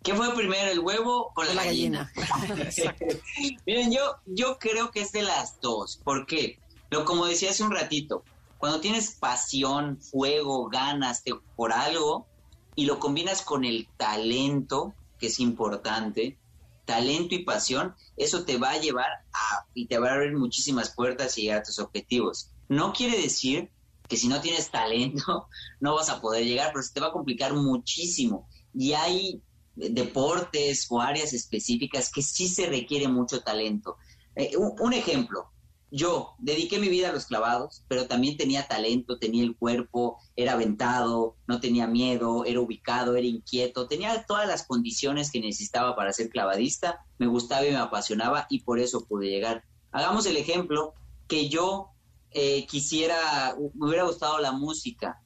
[0.03, 2.11] ¿Qué fue primero, el huevo o la, gallina?
[3.67, 6.01] Miren, yo, yo creo que es de las dos.
[6.03, 6.59] ¿Por qué?
[6.91, 8.25] Lo, como decía hace un ratito,
[8.57, 11.23] cuando tienes pasión, fuego, ganas
[11.55, 12.27] por algo
[12.75, 16.39] y lo combinas con el talento, que es importante,
[16.87, 20.91] talento y pasión, eso te va a llevar a y te va a abrir muchísimas
[20.91, 22.51] puertas y llegar a tus objetivos.
[22.69, 23.71] No quiere decir
[24.09, 25.47] que si no tienes talento
[25.81, 28.49] no vas a poder llegar, pero se te va a complicar muchísimo.
[28.75, 29.43] Y hay
[29.77, 33.97] deportes o áreas específicas que sí se requiere mucho talento.
[34.37, 35.51] Eh, un, ejemplo,
[35.91, 40.53] yo dediqué mi vida a los clavados, pero también tenía talento, tenía el cuerpo, era
[40.53, 46.13] aventado, no tenía miedo, era ubicado, era inquieto, tenía todas las condiciones que necesitaba para
[46.13, 49.65] ser clavadista, me gustaba y me apasionaba y por eso pude llegar.
[49.93, 50.95] Hagamos el ejemplo
[51.27, 51.91] que yo
[52.33, 55.21] eh, quisiera, me hubiera gustado la música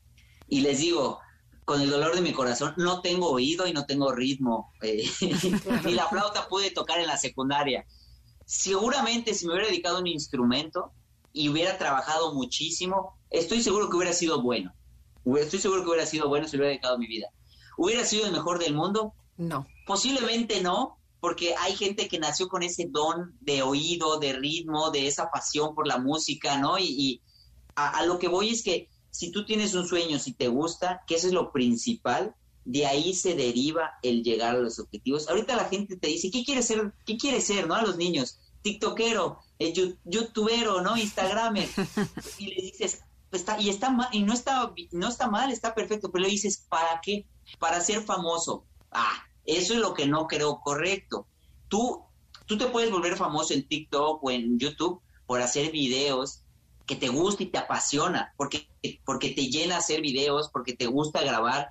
[0.48, 1.20] y les digo,
[1.64, 4.72] con el dolor de mi corazón, no tengo oído y no tengo ritmo.
[4.82, 5.08] Eh,
[5.84, 7.86] ni la flauta pude tocar en la secundaria.
[8.44, 10.92] Seguramente si me hubiera dedicado a un instrumento
[11.32, 14.74] y hubiera trabajado muchísimo, estoy seguro que hubiera sido bueno.
[15.38, 17.28] Estoy seguro que hubiera sido bueno si hubiera dedicado mi vida.
[17.78, 19.14] ¿Hubiera sido el mejor del mundo?
[19.38, 19.66] No.
[19.86, 25.06] Posiblemente no, porque hay gente que nació con ese don de oído, de ritmo, de
[25.06, 26.78] esa pasión por la música, ¿no?
[26.78, 27.22] Y,
[27.76, 31.14] a lo que voy es que si tú tienes un sueño, si te gusta, que
[31.14, 35.28] eso es lo principal, de ahí se deriva el llegar a los objetivos.
[35.28, 36.92] Ahorita la gente te dice, ¿qué quieres ser?
[37.06, 37.76] ¿Qué quieres ser, no?
[37.76, 39.72] A los niños, tiktokero, eh,
[40.04, 40.96] youtubero, ¿no?
[40.96, 41.68] Instagramer.
[42.38, 46.10] y le dices, está, y está mal, y no está, no está mal, está perfecto,
[46.10, 47.24] pero le dices, ¿para qué?
[47.60, 48.64] Para ser famoso.
[48.90, 51.28] Ah, eso es lo que no creo correcto.
[51.68, 52.02] Tú,
[52.46, 56.40] tú te puedes volver famoso en TikTok o en YouTube por hacer videos
[56.86, 58.68] que te gusta y te apasiona, porque,
[59.04, 61.70] porque te llena hacer videos, porque te gusta grabar,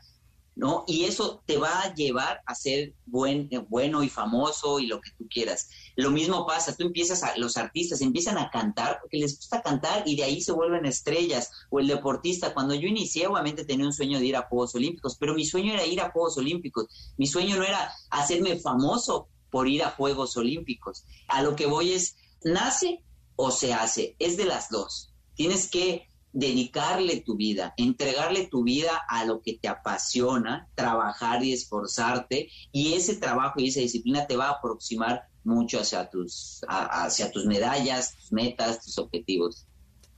[0.56, 0.84] ¿no?
[0.88, 5.12] Y eso te va a llevar a ser buen, bueno y famoso y lo que
[5.18, 5.70] tú quieras.
[5.96, 10.04] Lo mismo pasa, tú empiezas a, los artistas empiezan a cantar porque les gusta cantar
[10.06, 11.50] y de ahí se vuelven estrellas.
[11.70, 15.18] O el deportista, cuando yo inicié, obviamente tenía un sueño de ir a Juegos Olímpicos,
[15.20, 17.14] pero mi sueño era ir a Juegos Olímpicos.
[17.18, 21.04] Mi sueño no era hacerme famoso por ir a Juegos Olímpicos.
[21.28, 23.04] A lo que voy es, nace
[23.36, 25.14] o se hace, es de las dos.
[25.36, 31.54] Tienes que dedicarle tu vida, entregarle tu vida a lo que te apasiona, trabajar y
[31.54, 37.32] esforzarte, y ese trabajo y esa disciplina te va a aproximar mucho hacia tus, hacia
[37.32, 39.68] tus medallas, tus metas, tus objetivos.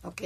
[0.03, 0.21] Ok.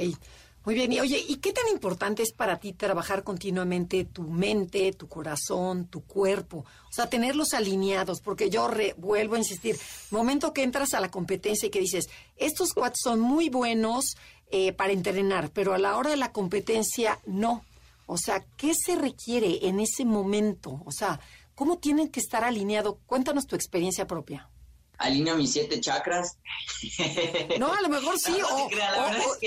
[0.62, 4.92] Muy bien, y oye, ¿y qué tan importante es para ti trabajar continuamente tu mente,
[4.92, 6.66] tu corazón, tu cuerpo?
[6.90, 9.78] O sea, tenerlos alineados, porque yo vuelvo a insistir,
[10.10, 14.16] momento que entras a la competencia y que dices, estos cuates son muy buenos
[14.50, 17.64] eh, para entrenar, pero a la hora de la competencia no.
[18.04, 20.82] O sea, ¿qué se requiere en ese momento?
[20.84, 21.20] O sea,
[21.54, 22.96] ¿cómo tienen que estar alineados?
[23.06, 24.50] Cuéntanos tu experiencia propia
[25.00, 26.38] alineo mis siete chakras.
[27.58, 28.68] No, a lo mejor sí, o,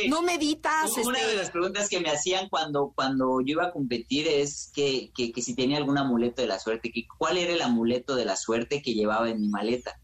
[0.09, 0.91] no meditas.
[0.97, 4.71] Una de este las preguntas que me hacían cuando, cuando yo iba a competir es
[4.73, 8.25] que, que, si tenía algún amuleto de la suerte, que cuál era el amuleto de
[8.25, 9.99] la suerte que llevaba en mi maleta.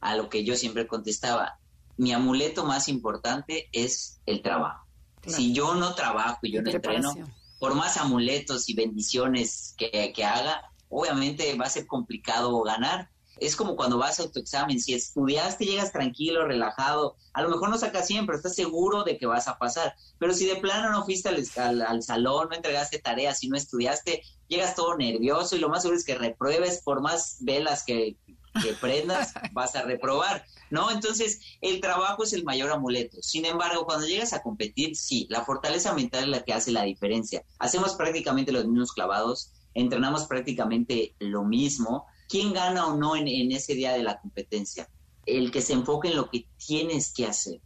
[0.00, 1.58] A lo que yo siempre contestaba,
[1.96, 4.86] mi amuleto más importante es el trabajo.
[5.26, 7.14] Si yo no trabajo y yo no entreno,
[7.58, 13.56] por más amuletos y bendiciones que, que haga, obviamente va a ser complicado ganar es
[13.56, 17.78] como cuando vas a tu examen, si estudiaste, llegas tranquilo, relajado, a lo mejor no
[17.78, 21.28] sacas siempre, estás seguro de que vas a pasar, pero si de plano no fuiste
[21.28, 25.98] al, salón, no entregaste tareas, si no estudiaste, llegas todo nervioso y lo más seguro
[25.98, 28.16] es que repruebes, por más velas que,
[28.62, 30.90] que prendas, vas a reprobar, ¿no?
[30.90, 33.22] Entonces, el trabajo es el mayor amuleto.
[33.22, 36.82] Sin embargo, cuando llegas a competir, sí, la fortaleza mental es la que hace la
[36.82, 37.44] diferencia.
[37.58, 43.74] Hacemos prácticamente los mismos clavados, entrenamos prácticamente lo mismo, ¿Quién gana o no en, ese
[43.74, 44.88] día de la competencia?
[45.26, 47.60] El que se enfoque en lo que tienes que hacer.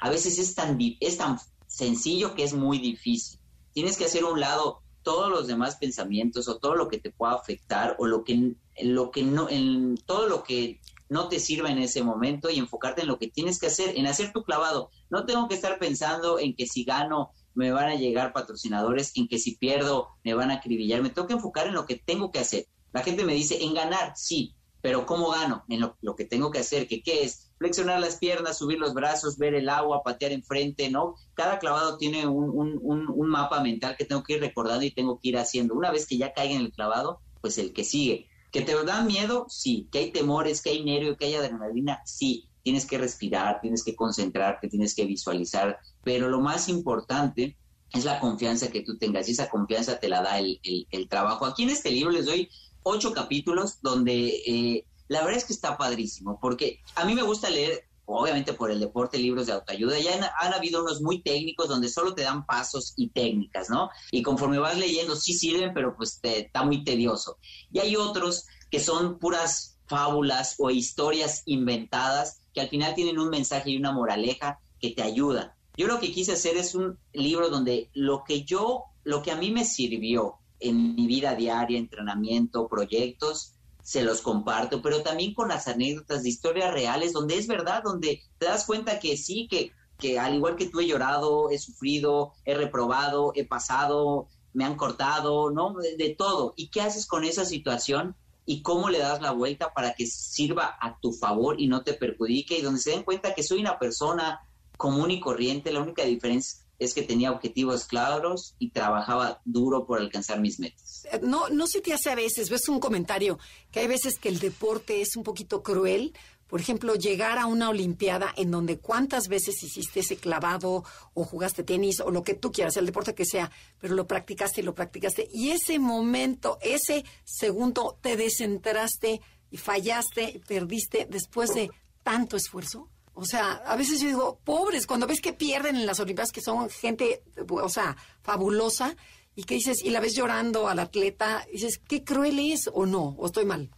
[0.00, 3.38] A veces es tan, es tan sencillo que es muy difícil.
[3.72, 7.34] Tienes que hacer un lado todos los demás pensamientos o todo lo que te pueda
[7.34, 11.78] afectar o lo que, lo que no, en todo lo que no te sirva en
[11.78, 14.90] ese momento y enfocarte en lo que tienes que hacer, en hacer tu clavado.
[15.10, 19.28] No tengo que estar pensando en que si gano me van a llegar patrocinadores, en
[19.28, 21.02] que si pierdo me van a acribillar.
[21.02, 22.66] Me tengo que enfocar en lo que tengo que hacer.
[22.96, 25.66] La gente me dice, en ganar, sí, pero ¿cómo gano?
[25.68, 29.36] En lo, que tengo que hacer, que qué es flexionar las piernas, subir los brazos,
[29.36, 31.14] ver el agua, patear enfrente, ¿no?
[31.34, 35.28] Cada clavado tiene un, un, mapa mental que tengo que ir recordando y tengo que
[35.28, 35.74] ir haciendo.
[35.74, 38.28] Una vez que ya caiga en el clavado, pues el que sigue.
[38.50, 39.44] ¿Que te da miedo?
[39.50, 39.90] Sí.
[39.92, 42.00] ¿Que hay temores, que hay nervio, que hay adrenalina?
[42.06, 42.48] Sí.
[42.62, 47.58] Tienes que respirar, tienes que concentrarte, tienes que visualizar, pero lo más importante
[47.92, 51.46] es la confianza que tú tengas y esa confianza te la da el, el, trabajo.
[51.46, 52.48] Aquí en este libro les doy
[52.88, 57.50] ocho capítulos donde eh, la verdad es que está padrísimo, porque a mí me gusta
[57.50, 59.98] leer, obviamente por el deporte, libros de autoayuda.
[59.98, 63.90] Ya han, habido unos muy técnicos donde solo te dan pasos y técnicas, ¿no?
[64.12, 67.38] Y conforme vas leyendo, sí sirven, pero pues te, está muy tedioso.
[67.72, 73.30] Y hay otros que son puras fábulas o historias inventadas que al final tienen un
[73.30, 75.52] mensaje y una moraleja que te ayudan.
[75.76, 79.36] Yo lo que quise hacer es un libro donde lo que yo, lo que a
[79.36, 85.48] mí me sirvió en mi vida diaria, entrenamiento, proyectos, se los comparto, pero también con
[85.48, 89.70] las anécdotas de historias reales, donde es verdad, donde te das cuenta que sí, que,
[89.96, 94.74] que al igual que tú he llorado, he sufrido, he reprobado, he pasado, me han
[94.74, 95.74] cortado, ¿no?
[95.98, 96.54] De, todo.
[96.56, 98.16] ¿Y qué haces con esa situación?
[98.44, 101.92] ¿Y cómo le das la vuelta para que sirva a tu favor y no te
[101.92, 102.58] perjudique?
[102.58, 104.40] Y donde se den cuenta que soy una persona
[104.76, 110.00] común y corriente, la única diferencia es que tenía objetivos claros y trabajaba duro por
[110.00, 111.06] alcanzar mis metas.
[111.10, 113.38] Eh, no, no se te hace a veces, ves un comentario,
[113.70, 116.12] que hay veces que el deporte es un poquito cruel.
[116.46, 121.64] Por ejemplo, llegar a una Olimpiada en donde cuántas veces hiciste ese clavado o jugaste
[121.64, 124.74] tenis o lo que tú quieras, el deporte que sea, pero lo practicaste y lo
[124.74, 125.28] practicaste.
[125.32, 131.70] Y ese momento, ese segundo, te descentraste y fallaste, perdiste después de
[132.04, 132.88] tanto esfuerzo.
[133.18, 136.42] O sea, a veces yo digo, pobres, cuando ves que pierden en las Olimpiadas, que
[136.42, 138.94] son gente, o sea, fabulosa,
[139.34, 143.16] y que dices, y la ves llorando al atleta, dices, qué cruel es o no,
[143.18, 143.70] o estoy mal.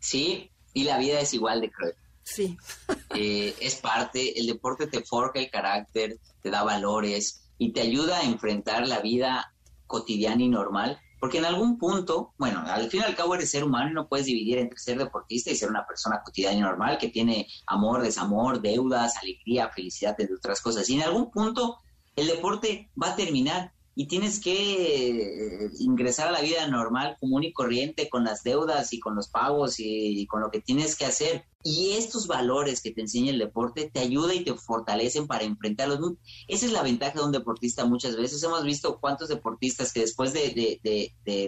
[0.00, 1.94] Sí, y la vida es igual de cruel.
[2.22, 2.56] Sí.
[3.16, 8.20] Eh, es parte, el deporte te forja el carácter, te da valores y te ayuda
[8.20, 9.52] a enfrentar la vida
[9.88, 13.62] cotidiana y normal porque en algún punto, bueno, al fin y al cabo eres ser
[13.62, 16.98] humano y no puedes dividir entre ser deportista y ser una persona cotidiana y normal
[16.98, 20.88] que tiene amor, desamor, deudas, alegría, felicidad, entre otras cosas.
[20.88, 21.78] Y en algún punto
[22.16, 27.44] el deporte va a terminar y tienes que eh, ingresar a la vida normal, común
[27.44, 31.04] y corriente, con las deudas y con los pagos y, con lo que tienes que
[31.04, 31.44] hacer.
[31.62, 36.14] Y estos valores que te enseña el deporte te ayudan y te fortalecen para enfrentarlos.
[36.48, 38.42] Esa es la ventaja de un deportista muchas veces.
[38.42, 40.80] Hemos visto cuántos deportistas que después de,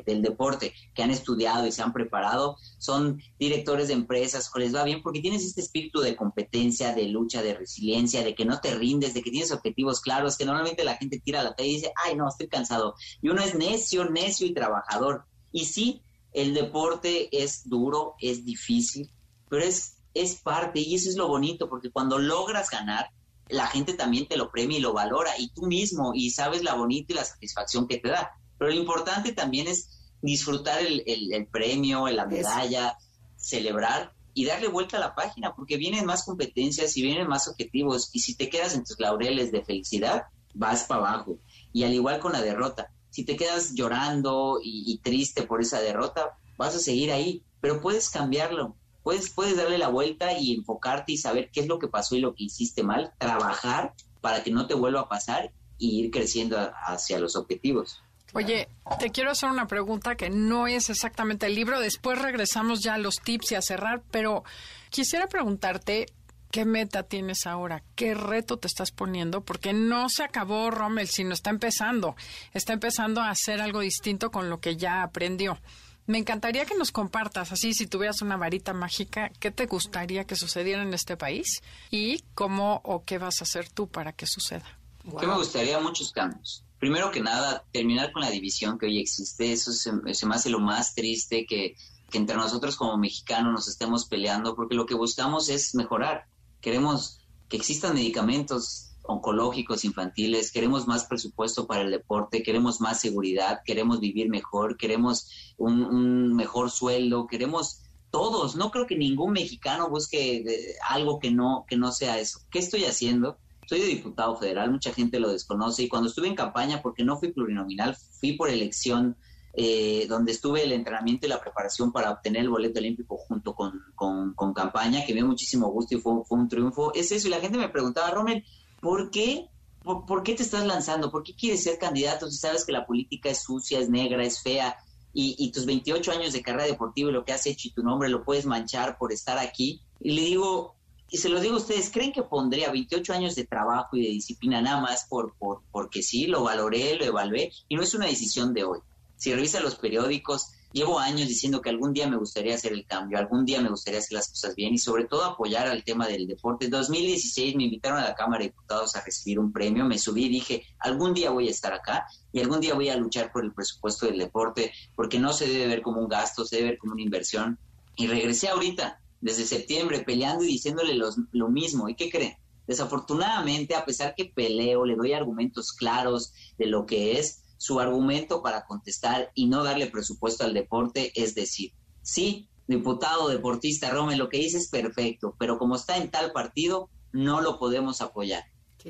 [0.04, 4.74] del deporte, que han estudiado y se han preparado, son directores de empresas o les
[4.74, 8.60] va bien porque tienes este espíritu de competencia, de lucha, de resiliencia, de que no
[8.60, 11.74] te rindes, de que tienes objetivos claros, que normalmente la gente tira la talla y
[11.76, 12.96] dice, ay no, estoy cansado.
[13.22, 15.24] Y uno es necio, necio y trabajador.
[15.52, 19.10] Y sí, el deporte es duro, es difícil,
[19.48, 23.10] pero es es parte y eso es lo bonito, porque cuando logras ganar,
[23.48, 26.74] la gente también te lo premia y lo valora, y tú mismo, y sabes la
[26.74, 28.30] bonita y la satisfacción que te da.
[28.58, 32.96] Pero lo importante también es disfrutar el, el, premio, la medalla,
[33.36, 38.10] celebrar y darle vuelta a la página, porque vienen más competencias y vienen más objetivos,
[38.12, 41.38] y si te quedas en tus laureles de felicidad, vas para abajo.
[41.72, 46.38] Y al igual con la derrota, si te quedas llorando y triste por esa derrota,
[46.56, 51.18] vas a seguir ahí, pero puedes cambiarlo, Puedes, puedes darle la vuelta y enfocarte y
[51.18, 54.66] saber qué es lo que pasó y lo que hiciste mal, trabajar para que no
[54.66, 58.02] te vuelva a pasar y ir creciendo hacia los objetivos.
[58.34, 62.94] Oye, te quiero hacer una pregunta que no es exactamente el libro, después regresamos ya
[62.94, 64.42] a los tips y a cerrar, pero
[64.88, 66.06] quisiera preguntarte
[66.50, 71.34] qué meta tienes ahora, qué reto te estás poniendo, porque no se acabó Rommel, sino
[71.34, 72.16] está empezando,
[72.54, 75.58] está empezando a hacer algo distinto con lo que ya aprendió.
[76.06, 80.34] Me encantaría que nos compartas, así si tuvieras una varita mágica, qué te gustaría que
[80.34, 84.78] sucediera en este país y cómo o qué vas a hacer tú para que suceda.
[85.18, 85.78] ¿Qué me gustaría?
[85.78, 86.64] Muchos cambios.
[86.78, 89.52] Primero que nada, terminar con la división que hoy existe.
[89.52, 91.76] Eso se, me hace lo más triste que,
[92.10, 96.26] que entre nosotros como mexicanos nos estemos peleando, porque lo que buscamos es mejorar.
[96.60, 103.60] Queremos que existan medicamentos oncológicos infantiles, queremos más presupuesto para el deporte, queremos más seguridad,
[103.64, 108.56] queremos vivir mejor, queremos un, mejor sueldo, queremos todos.
[108.56, 112.40] No creo que ningún mexicano busque eh, algo que no, que no sea eso.
[112.50, 113.38] ¿Qué estoy haciendo?
[113.66, 117.18] soy de diputado federal, mucha gente lo desconoce y cuando estuve en campaña, porque no
[117.18, 119.16] fui plurinominal, fui por elección,
[119.54, 123.80] eh, donde estuve el entrenamiento y la preparación para obtener el boleto olímpico junto con,
[123.94, 126.92] con, campaña, que me dio muchísimo gusto y fue, fue, un triunfo.
[126.94, 128.44] Es eso, y la gente me preguntaba, Rommel,
[128.82, 129.48] ¿por qué?
[129.82, 131.10] ¿Por, qué te estás lanzando?
[131.10, 134.42] ¿Por qué quieres ser candidato si sabes que la política es sucia, es negra, es
[134.42, 134.76] fea?
[135.14, 138.08] Y, tus 28 años de carrera deportiva y lo que has hecho y tu nombre
[138.08, 139.82] lo puedes manchar por estar aquí.
[140.00, 140.74] Y le digo,
[141.10, 144.08] y se lo digo a ustedes, ¿creen que pondría 28 años de trabajo y de
[144.08, 147.52] disciplina nada más por, por porque sí, lo valoré, lo evalué?
[147.68, 148.78] Y no es una decisión de hoy.
[149.16, 153.18] Si revisa los periódicos, llevo años diciendo que algún día me gustaría hacer el cambio,
[153.18, 156.26] algún día me gustaría hacer las cosas bien y sobre todo apoyar al tema del
[156.26, 156.66] deporte.
[156.66, 160.26] En 2016 me invitaron a la Cámara de Diputados a recibir un premio, me subí
[160.26, 163.44] y dije, algún día voy a estar acá y algún día voy a luchar por
[163.44, 166.78] el presupuesto del deporte porque no se debe ver como un gasto, se debe ver
[166.78, 167.58] como una inversión.
[167.96, 171.88] Y regresé ahorita desde septiembre peleando y diciéndole lo mismo.
[171.88, 172.36] ¿Y qué creen?
[172.66, 178.42] Desafortunadamente, a pesar que peleo, le doy argumentos claros de lo que es, su argumento
[178.42, 184.28] para contestar y no darle presupuesto al deporte es decir, sí, diputado, deportista, Rome, lo
[184.28, 188.42] que dice es perfecto, pero como está en tal partido, no lo podemos apoyar.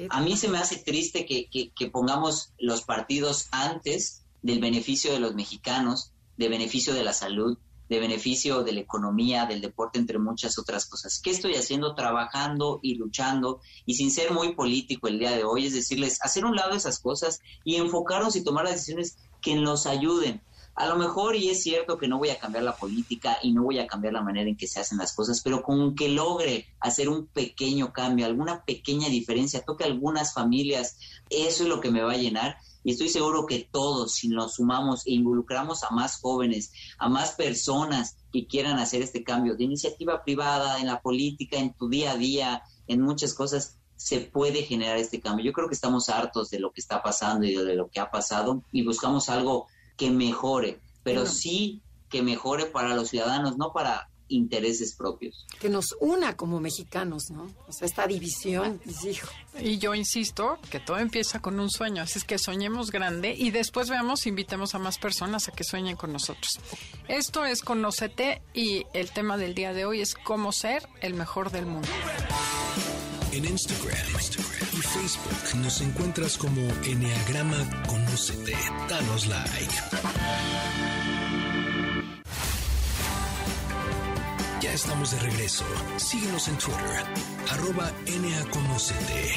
[0.09, 5.21] A mí se me hace triste que, que pongamos los partidos antes del beneficio de
[5.21, 7.59] los mexicanos, de beneficio de la salud,
[7.93, 11.21] de beneficio de la economía, del deporte, entre muchas otras cosas.
[11.23, 11.95] ¿Qué estoy haciendo?
[11.95, 16.47] Trabajando y luchando y sin ser muy político el día de hoy, es decirles, hacer
[16.47, 20.41] un lado esas cosas y enfocarnos y tomar las decisiones que nos ayuden.
[20.75, 23.63] A lo mejor, y es cierto que no voy a cambiar la política y no
[23.63, 26.67] voy a cambiar la manera en que se hacen las cosas, pero con que logre
[26.81, 30.97] hacer un pequeño cambio, alguna pequeña diferencia, toque a algunas familias,
[31.29, 34.55] eso es lo que me va a llenar y estoy seguro que todos, si nos
[34.55, 39.65] sumamos e involucramos a más jóvenes, a más personas que quieran hacer este cambio de
[39.65, 44.63] iniciativa privada, en la política, en tu día a día, en muchas cosas, se puede
[44.63, 45.45] generar este cambio.
[45.45, 48.11] Yo creo que estamos hartos de lo que está pasando y de lo que ha
[48.11, 54.11] pasado y buscamos algo que mejore, pero sí que mejore para los ciudadanos, no para
[54.33, 55.47] intereses propios.
[55.61, 57.51] Que nos una como mexicanos, ¿no?
[57.69, 59.29] O sea, esta división, hijo.
[59.61, 63.51] Y yo insisto que todo empieza con un sueño, así es que soñemos grande y
[63.51, 66.59] después veamos, invitemos a más personas a que sueñen con nosotros.
[67.09, 71.51] Esto es Conocete y el tema del día de hoy es cómo ser el mejor
[71.51, 71.89] del mundo.
[73.33, 78.55] En Instagram, Instagram y Facebook nos encuentras como Enneagrama Conocete.
[78.89, 80.92] Danos like.
[84.73, 85.67] Ya estamos de regreso.
[85.99, 87.05] Síguenos en Twitter,
[87.51, 89.35] arroba NAConocete.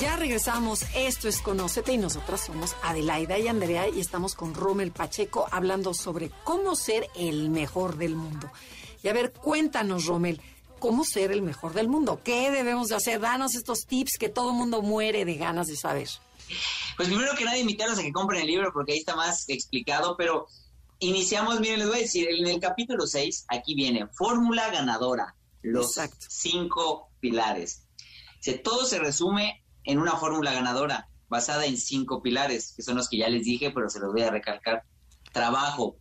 [0.00, 4.92] Ya regresamos, esto es Conocete y nosotras somos Adelaida y Andrea y estamos con Rommel
[4.92, 8.48] Pacheco hablando sobre cómo ser el mejor del mundo.
[9.02, 10.40] Y a ver, cuéntanos, Rommel,
[10.78, 12.20] ¿cómo ser el mejor del mundo?
[12.22, 13.18] ¿Qué debemos de hacer?
[13.18, 16.08] Danos estos tips que todo el mundo muere de ganas de saber.
[16.96, 20.16] Pues primero que nada, invitarlos a que compren el libro porque ahí está más explicado,
[20.16, 20.46] pero
[21.02, 25.94] iniciamos, miren, les voy a decir, en el capítulo 6, aquí viene, fórmula ganadora, los
[26.28, 27.86] cinco pilares.
[28.64, 33.18] todo se resume en una fórmula ganadora basada en cinco pilares, que son los que
[33.18, 34.84] ya les dije, pero se los voy a recalcar.
[35.32, 35.96] Trabajo,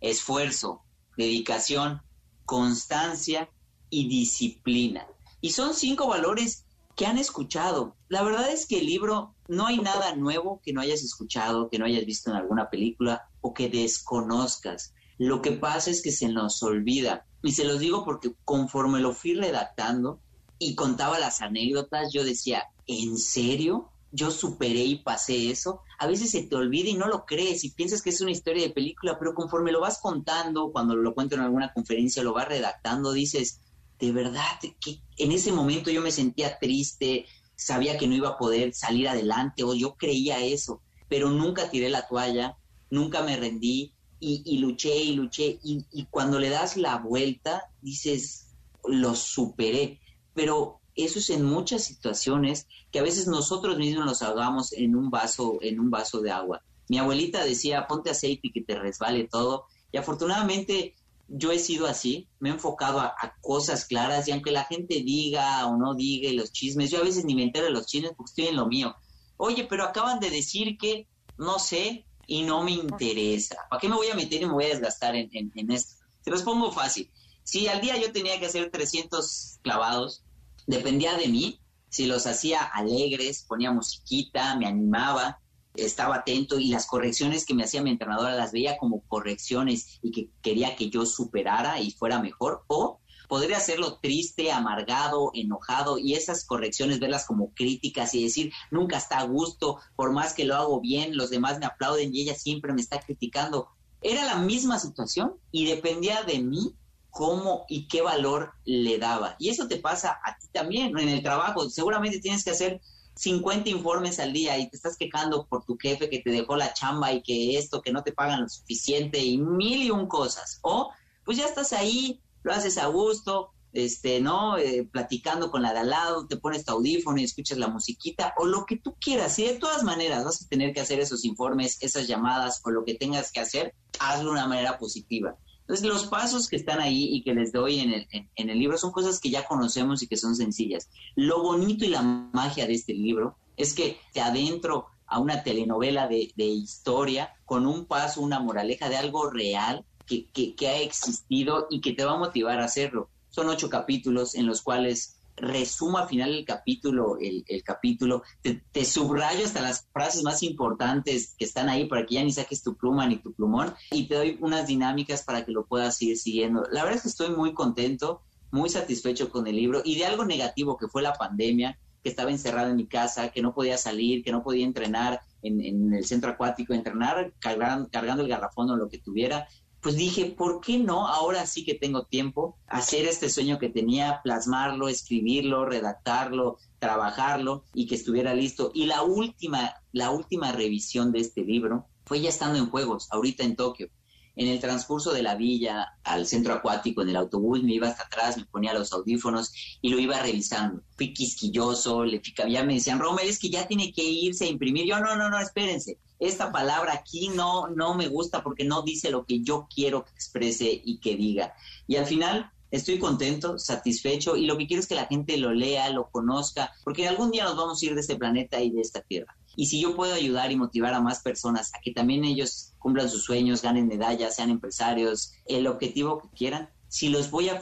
[0.00, 0.82] esfuerzo,
[1.16, 2.02] dedicación,
[2.44, 3.50] constancia
[3.90, 5.06] y disciplina.
[5.40, 7.96] Y son cinco valores que han escuchado.
[8.08, 11.78] La verdad es que el libro no hay nada nuevo que no hayas escuchado, que
[11.78, 14.94] no hayas visto en alguna película o que desconozcas.
[15.18, 17.26] Lo que pasa es que se nos olvida.
[17.42, 20.20] Y se los digo porque conforme lo fui redactando
[20.58, 23.90] y contaba las anécdotas, yo decía, ¿en serio?
[24.12, 25.80] Yo superé y pasé eso.
[25.98, 28.62] A veces se te olvida y no lo crees y piensas que es una historia
[28.62, 32.48] de película, pero conforme lo vas contando, cuando lo cuento en alguna conferencia, lo vas
[32.48, 33.60] redactando, dices,
[33.98, 34.42] de verdad
[34.80, 37.26] que en ese momento yo me sentía triste,
[37.56, 41.88] sabía que no iba a poder salir adelante o yo creía eso, pero nunca tiré
[41.88, 42.56] la toalla,
[42.90, 48.54] nunca me rendí y, luché y luché y, cuando le das la vuelta dices,
[48.86, 50.00] lo superé,
[50.34, 55.10] pero eso es en muchas situaciones que a veces nosotros mismos nos ahogamos en un
[55.10, 56.62] vaso, en un vaso de agua.
[56.88, 59.64] Mi abuelita decía, ponte aceite y que te resbale todo.
[59.92, 60.94] Y afortunadamente
[61.28, 65.66] yo he sido así, me he enfocado a, cosas claras y aunque la gente diga
[65.66, 68.12] o no diga y los chismes, yo a veces ni me entero de los chismes
[68.16, 68.94] porque estoy en lo mío.
[69.36, 73.56] Oye, pero acaban de decir que no sé y no me interesa.
[73.68, 76.04] ¿Para qué me voy a meter y me voy a desgastar en, en esto?
[76.22, 77.10] Se los pongo fácil.
[77.42, 80.24] Si al día yo tenía que hacer 300 clavados,
[80.66, 81.60] dependía de mí.
[81.88, 85.40] Si los hacía alegres, ponía musiquita, me animaba,
[85.78, 90.10] estaba atento y las correcciones que me hacía mi entrenadora las veía como correcciones y
[90.10, 96.14] que quería que yo superara y fuera mejor o podría hacerlo triste, amargado, enojado y
[96.14, 100.54] esas correcciones verlas como críticas y decir, nunca está a gusto, por más que lo
[100.54, 103.68] hago bien, los demás me aplauden y ella siempre me está criticando.
[104.00, 106.74] Era la misma situación y dependía de mí
[107.10, 109.36] cómo y qué valor le daba.
[109.38, 111.68] Y eso te pasa a ti también en el trabajo.
[111.70, 112.80] Seguramente tienes que hacer
[113.16, 116.74] 50 informes al día y te estás quejando por tu jefe que te dejó la
[116.74, 120.58] chamba y que esto, que no te pagan lo suficiente y mil y un cosas.
[120.62, 120.90] O
[121.24, 124.58] pues ya estás ahí, lo haces a gusto, este, ¿no?
[124.58, 128.34] Eh, platicando con la de al lado, te pones tu audífono y escuchas la musiquita
[128.38, 129.38] o lo que tú quieras.
[129.38, 132.84] Y de todas maneras vas a tener que hacer esos informes, esas llamadas o lo
[132.84, 135.36] que tengas que hacer, hazlo de una manera positiva.
[135.66, 138.06] Entonces, los pasos que están ahí y que les doy en el,
[138.36, 140.88] en, el libro son cosas que ya conocemos y que son sencillas.
[141.16, 146.06] Lo bonito y la magia de este libro es que te adentro a una telenovela
[146.06, 150.80] de, de historia con un paso, una moraleja de algo real que, que, que ha
[150.80, 153.08] existido y que te va a motivar a hacerlo.
[153.30, 159.44] Son ocho capítulos en los cuales resumo al final el capítulo, el, capítulo, te, subrayo
[159.44, 163.06] hasta las frases más importantes que están ahí para que ya ni saques tu pluma
[163.06, 166.64] ni tu plumón y te doy unas dinámicas para que lo puedas ir siguiendo.
[166.70, 170.24] La verdad es que estoy muy contento, muy satisfecho con el libro y de algo
[170.24, 174.22] negativo que fue la pandemia, que estaba encerrado en mi casa, que no podía salir,
[174.22, 178.88] que no podía entrenar en, el centro acuático, entrenar cargando, cargando el garrafón o lo
[178.88, 179.46] que tuviera
[179.80, 181.06] pues dije, ¿por qué no?
[181.06, 187.86] Ahora sí que tengo tiempo, hacer este sueño que tenía, plasmarlo, escribirlo, redactarlo, trabajarlo y
[187.86, 188.70] que estuviera listo.
[188.74, 193.44] Y la última, la última revisión de este libro fue ya estando en juegos, ahorita
[193.44, 193.88] en Tokio
[194.36, 198.04] en el transcurso de la villa al centro acuático en el autobús, me iba hasta
[198.04, 200.82] atrás, me ponía los audífonos y lo iba revisando.
[200.96, 204.86] Fui quisquilloso, le ya me decían, Romer, es que ya tiene que irse a imprimir.
[204.86, 205.98] Yo, no, no, no, espérense.
[206.18, 210.12] Esta palabra aquí no, no me gusta porque no dice lo que yo quiero que
[210.12, 211.54] exprese y que diga.
[211.86, 215.52] Y al final estoy contento, satisfecho y lo que quiero es que la gente lo
[215.52, 218.80] lea, lo conozca, porque algún día nos vamos a ir de este planeta y de
[218.80, 219.36] esta tierra.
[219.56, 223.08] Y si yo puedo ayudar y motivar a más personas a que también ellos cumplan
[223.08, 227.60] sus sueños, ganen medallas, sean empresarios, el objetivo que quieran, si los voy a,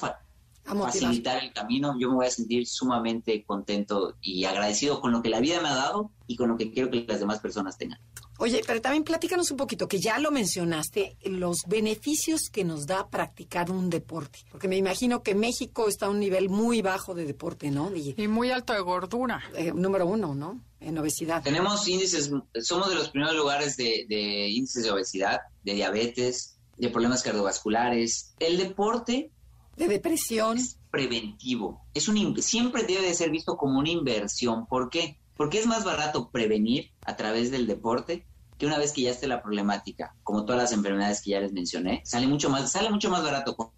[0.65, 5.29] facilitar el camino, yo me voy a sentir sumamente contento y agradecido con lo que
[5.29, 8.01] la vida me ha dado y con lo que quiero que las demás personas tengan.
[8.39, 13.09] Oye, pero también platícanos un poquito, que ya lo mencionaste, los beneficios que nos da
[13.09, 14.41] practicar un deporte.
[14.51, 17.95] Porque me imagino que México está a un nivel muy bajo de deporte, ¿no?
[17.95, 19.43] Y, muy alto de gordura.
[19.55, 20.61] Eh, número uno, ¿no?
[20.81, 21.43] En obesidad.
[21.43, 22.31] Tenemos índices,
[22.61, 28.35] somos de los primeros lugares de, de índices de obesidad, de diabetes, de problemas cardiovasculares.
[28.39, 29.31] El deporte...
[29.77, 30.59] De depresión.
[30.59, 31.85] Es preventivo.
[31.95, 34.67] Es un, siempre debe de ser visto como una inversión.
[34.67, 35.19] ¿Por qué?
[35.37, 38.27] Porque es más barato prevenir a través del deporte
[38.59, 41.53] que una vez que ya esté la problemática, como todas las enfermedades que ya les
[41.53, 43.73] mencioné, sale mucho más, sale mucho más barato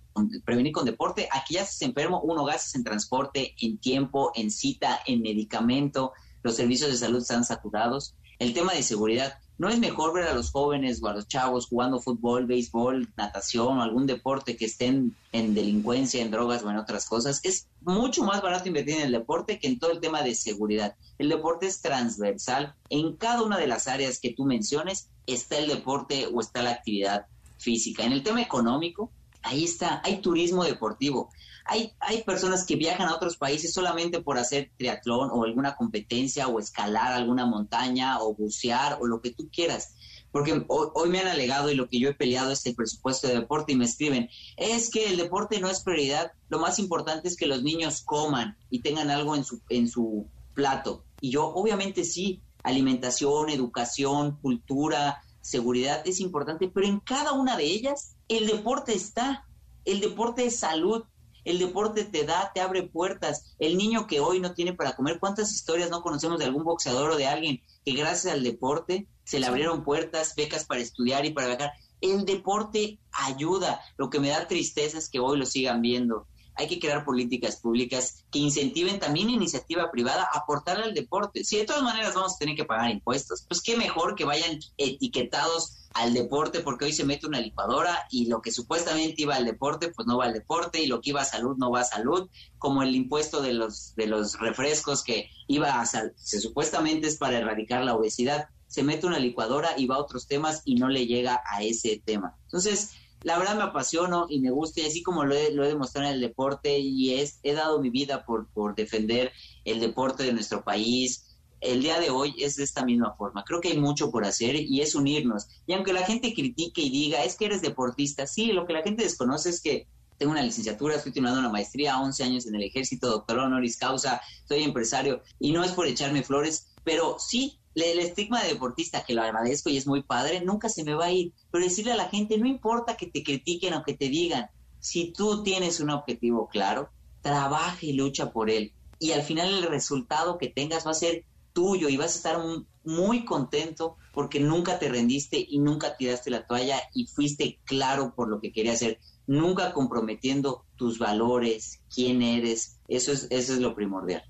[0.44, 1.28] prevenir con deporte.
[1.32, 6.56] Aquí ya se enfermo, uno gastas en transporte, en tiempo, en cita, en medicamento, los
[6.56, 8.14] servicios de salud están saturados.
[8.38, 11.66] El tema de seguridad, ¿No es mejor ver a los jóvenes o a los chavos
[11.66, 16.76] jugando fútbol, béisbol, natación o algún deporte que estén en delincuencia, en drogas o en
[16.76, 17.40] otras cosas?
[17.42, 20.94] Es mucho más barato invertir en el deporte que en todo el tema de seguridad.
[21.18, 22.74] El deporte es transversal.
[22.90, 26.72] En cada una de las áreas que tú menciones está el deporte o está la
[26.72, 27.26] actividad
[27.56, 28.04] física.
[28.04, 29.10] En el tema económico,
[29.42, 31.30] ahí está, hay turismo deportivo.
[31.68, 36.48] Hay, hay personas que viajan a otros países solamente por hacer triatlón o alguna competencia
[36.48, 39.94] o escalar alguna montaña o bucear o lo que tú quieras.
[40.32, 43.34] Porque hoy, me han alegado y lo que yo he peleado es el presupuesto de
[43.34, 47.36] deporte y me escriben, es que el deporte no es prioridad, lo más importante es
[47.36, 51.04] que los niños coman y tengan algo en su, en su plato.
[51.20, 57.64] Y yo obviamente sí, alimentación, educación, cultura, seguridad es importante, pero en cada una de
[57.64, 59.46] ellas el deporte está.
[59.84, 61.04] El deporte es salud,
[61.46, 63.54] el deporte te da, te abre puertas.
[63.60, 67.12] El niño que hoy no tiene para comer, ¿cuántas historias no conocemos de algún boxeador
[67.12, 71.30] o de alguien que gracias al deporte se le abrieron puertas, becas para estudiar y
[71.30, 71.72] para viajar?
[72.00, 73.80] El deporte ayuda.
[73.96, 76.26] Lo que me da tristeza es que hoy lo sigan viendo.
[76.56, 81.44] Hay que crear políticas públicas que incentiven también iniciativa privada a aportar al deporte.
[81.44, 84.58] Si de todas maneras vamos a tener que pagar impuestos, pues qué mejor que vayan
[84.76, 89.46] etiquetados al deporte porque hoy se mete una licuadora y lo que supuestamente iba al
[89.46, 91.84] deporte pues no va al deporte y lo que iba a salud no va a
[91.84, 92.28] salud
[92.58, 97.38] como el impuesto de los de los refrescos que iba a sal supuestamente es para
[97.38, 101.06] erradicar la obesidad se mete una licuadora y va a otros temas y no le
[101.06, 102.90] llega a ese tema entonces
[103.26, 106.20] la verdad me apasiono y me gusta y así como lo he, demostrado en el
[106.20, 109.32] deporte y es, he dado mi vida por, por defender
[109.64, 111.26] el deporte de nuestro país
[111.60, 113.42] el día de hoy es de esta misma forma.
[113.44, 115.48] Creo que hay mucho por hacer y es unirnos.
[115.66, 118.82] Y aunque la gente critique y diga, es que eres deportista, sí, lo que la
[118.82, 122.62] gente desconoce es que tengo una licenciatura, estoy terminando una maestría, 11 años en el
[122.62, 127.98] ejército, doctor honoris causa, soy empresario y no es por echarme flores, pero sí, el
[127.98, 131.12] estigma de deportista, que lo agradezco y es muy padre, nunca se me va a
[131.12, 134.48] ir, pero decirle a la gente, no importa que te critiquen o que te digan,
[134.80, 138.72] si tú tienes un objetivo claro, trabaja y lucha por él.
[138.98, 142.38] Y al final el resultado que tengas va a ser tuyo y vas a estar
[142.84, 148.28] muy contento porque nunca te rendiste y nunca tiraste la toalla y fuiste claro por
[148.28, 153.74] lo que querías hacer, nunca comprometiendo tus valores, quién eres, eso es, eso es lo
[153.74, 154.22] primordial.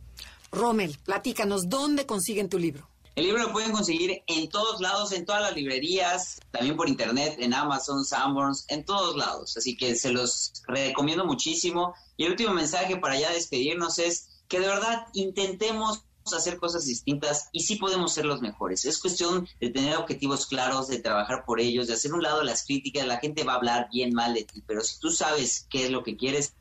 [0.51, 2.89] Rommel, platícanos, ¿dónde consiguen tu libro?
[3.17, 7.37] El libro lo pueden conseguir en todos lados, en todas las librerías, también por internet,
[7.39, 9.57] en Amazon, Sanborns, en todos lados.
[9.57, 11.95] Así que se los recomiendo muchísimo.
[12.19, 16.03] Y el último mensaje para ya despedirnos es que de verdad intentemos
[16.37, 18.85] hacer cosas distintas y sí podemos ser los mejores.
[18.85, 22.67] Es cuestión de tener objetivos claros, de trabajar por ellos, de hacer un lado las
[22.67, 23.07] críticas.
[23.07, 25.91] La gente va a hablar bien mal de ti, pero si tú sabes qué es
[25.91, 26.53] lo que quieres,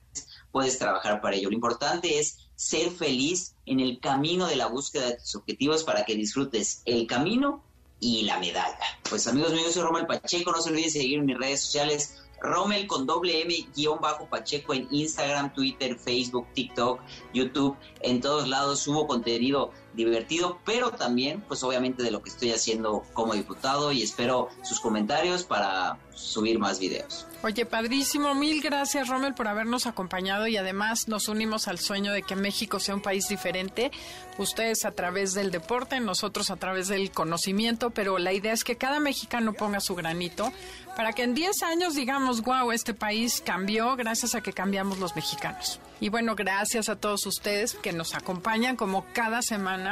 [0.53, 1.49] puedes trabajar para ello.
[1.49, 6.05] Lo importante es ser feliz en el camino de la búsqueda de tus objetivos para
[6.05, 7.63] que disfrutes el camino
[7.99, 8.77] y la medalla.
[9.09, 12.87] Pues amigos míos, soy Romel Pacheco, no se olviden seguir en mis redes sociales, Rommel
[12.87, 16.99] con doble M guion bajo Pacheco en Instagram, Twitter, Facebook, TikTok,
[17.33, 22.51] YouTube, en todos lados subo contenido divertido, pero también pues obviamente de lo que estoy
[22.51, 27.27] haciendo como diputado y espero sus comentarios para subir más videos.
[27.43, 32.23] Oye, padrísimo, mil gracias Rommel por habernos acompañado y además nos unimos al sueño de
[32.23, 33.91] que México sea un país diferente,
[34.37, 38.77] ustedes a través del deporte, nosotros a través del conocimiento, pero la idea es que
[38.77, 40.51] cada mexicano ponga su granito
[40.95, 45.15] para que en 10 años digamos, wow, este país cambió gracias a que cambiamos los
[45.15, 45.79] mexicanos.
[45.99, 49.84] Y bueno, gracias a todos ustedes que nos acompañan como cada semana.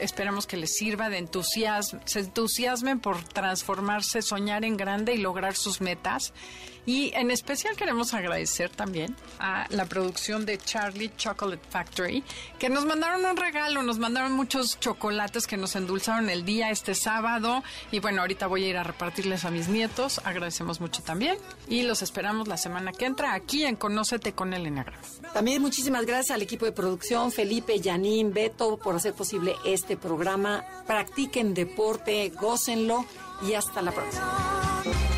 [0.00, 5.56] Esperamos que les sirva de entusiasmo, se entusiasmen por transformarse, soñar en grande y lograr
[5.56, 6.32] sus metas.
[6.88, 12.24] Y en especial queremos agradecer también a la producción de Charlie Chocolate Factory,
[12.58, 16.94] que nos mandaron un regalo, nos mandaron muchos chocolates que nos endulzaron el día este
[16.94, 17.62] sábado.
[17.92, 20.22] Y bueno, ahorita voy a ir a repartirles a mis nietos.
[20.24, 21.36] Agradecemos mucho también.
[21.68, 25.02] Y los esperamos la semana que entra aquí en Conócete con el Enagrama.
[25.34, 30.64] También muchísimas gracias al equipo de producción, Felipe, Yanín, Beto, por hacer posible este programa.
[30.86, 33.04] Practiquen deporte, gócenlo
[33.46, 35.17] y hasta la próxima.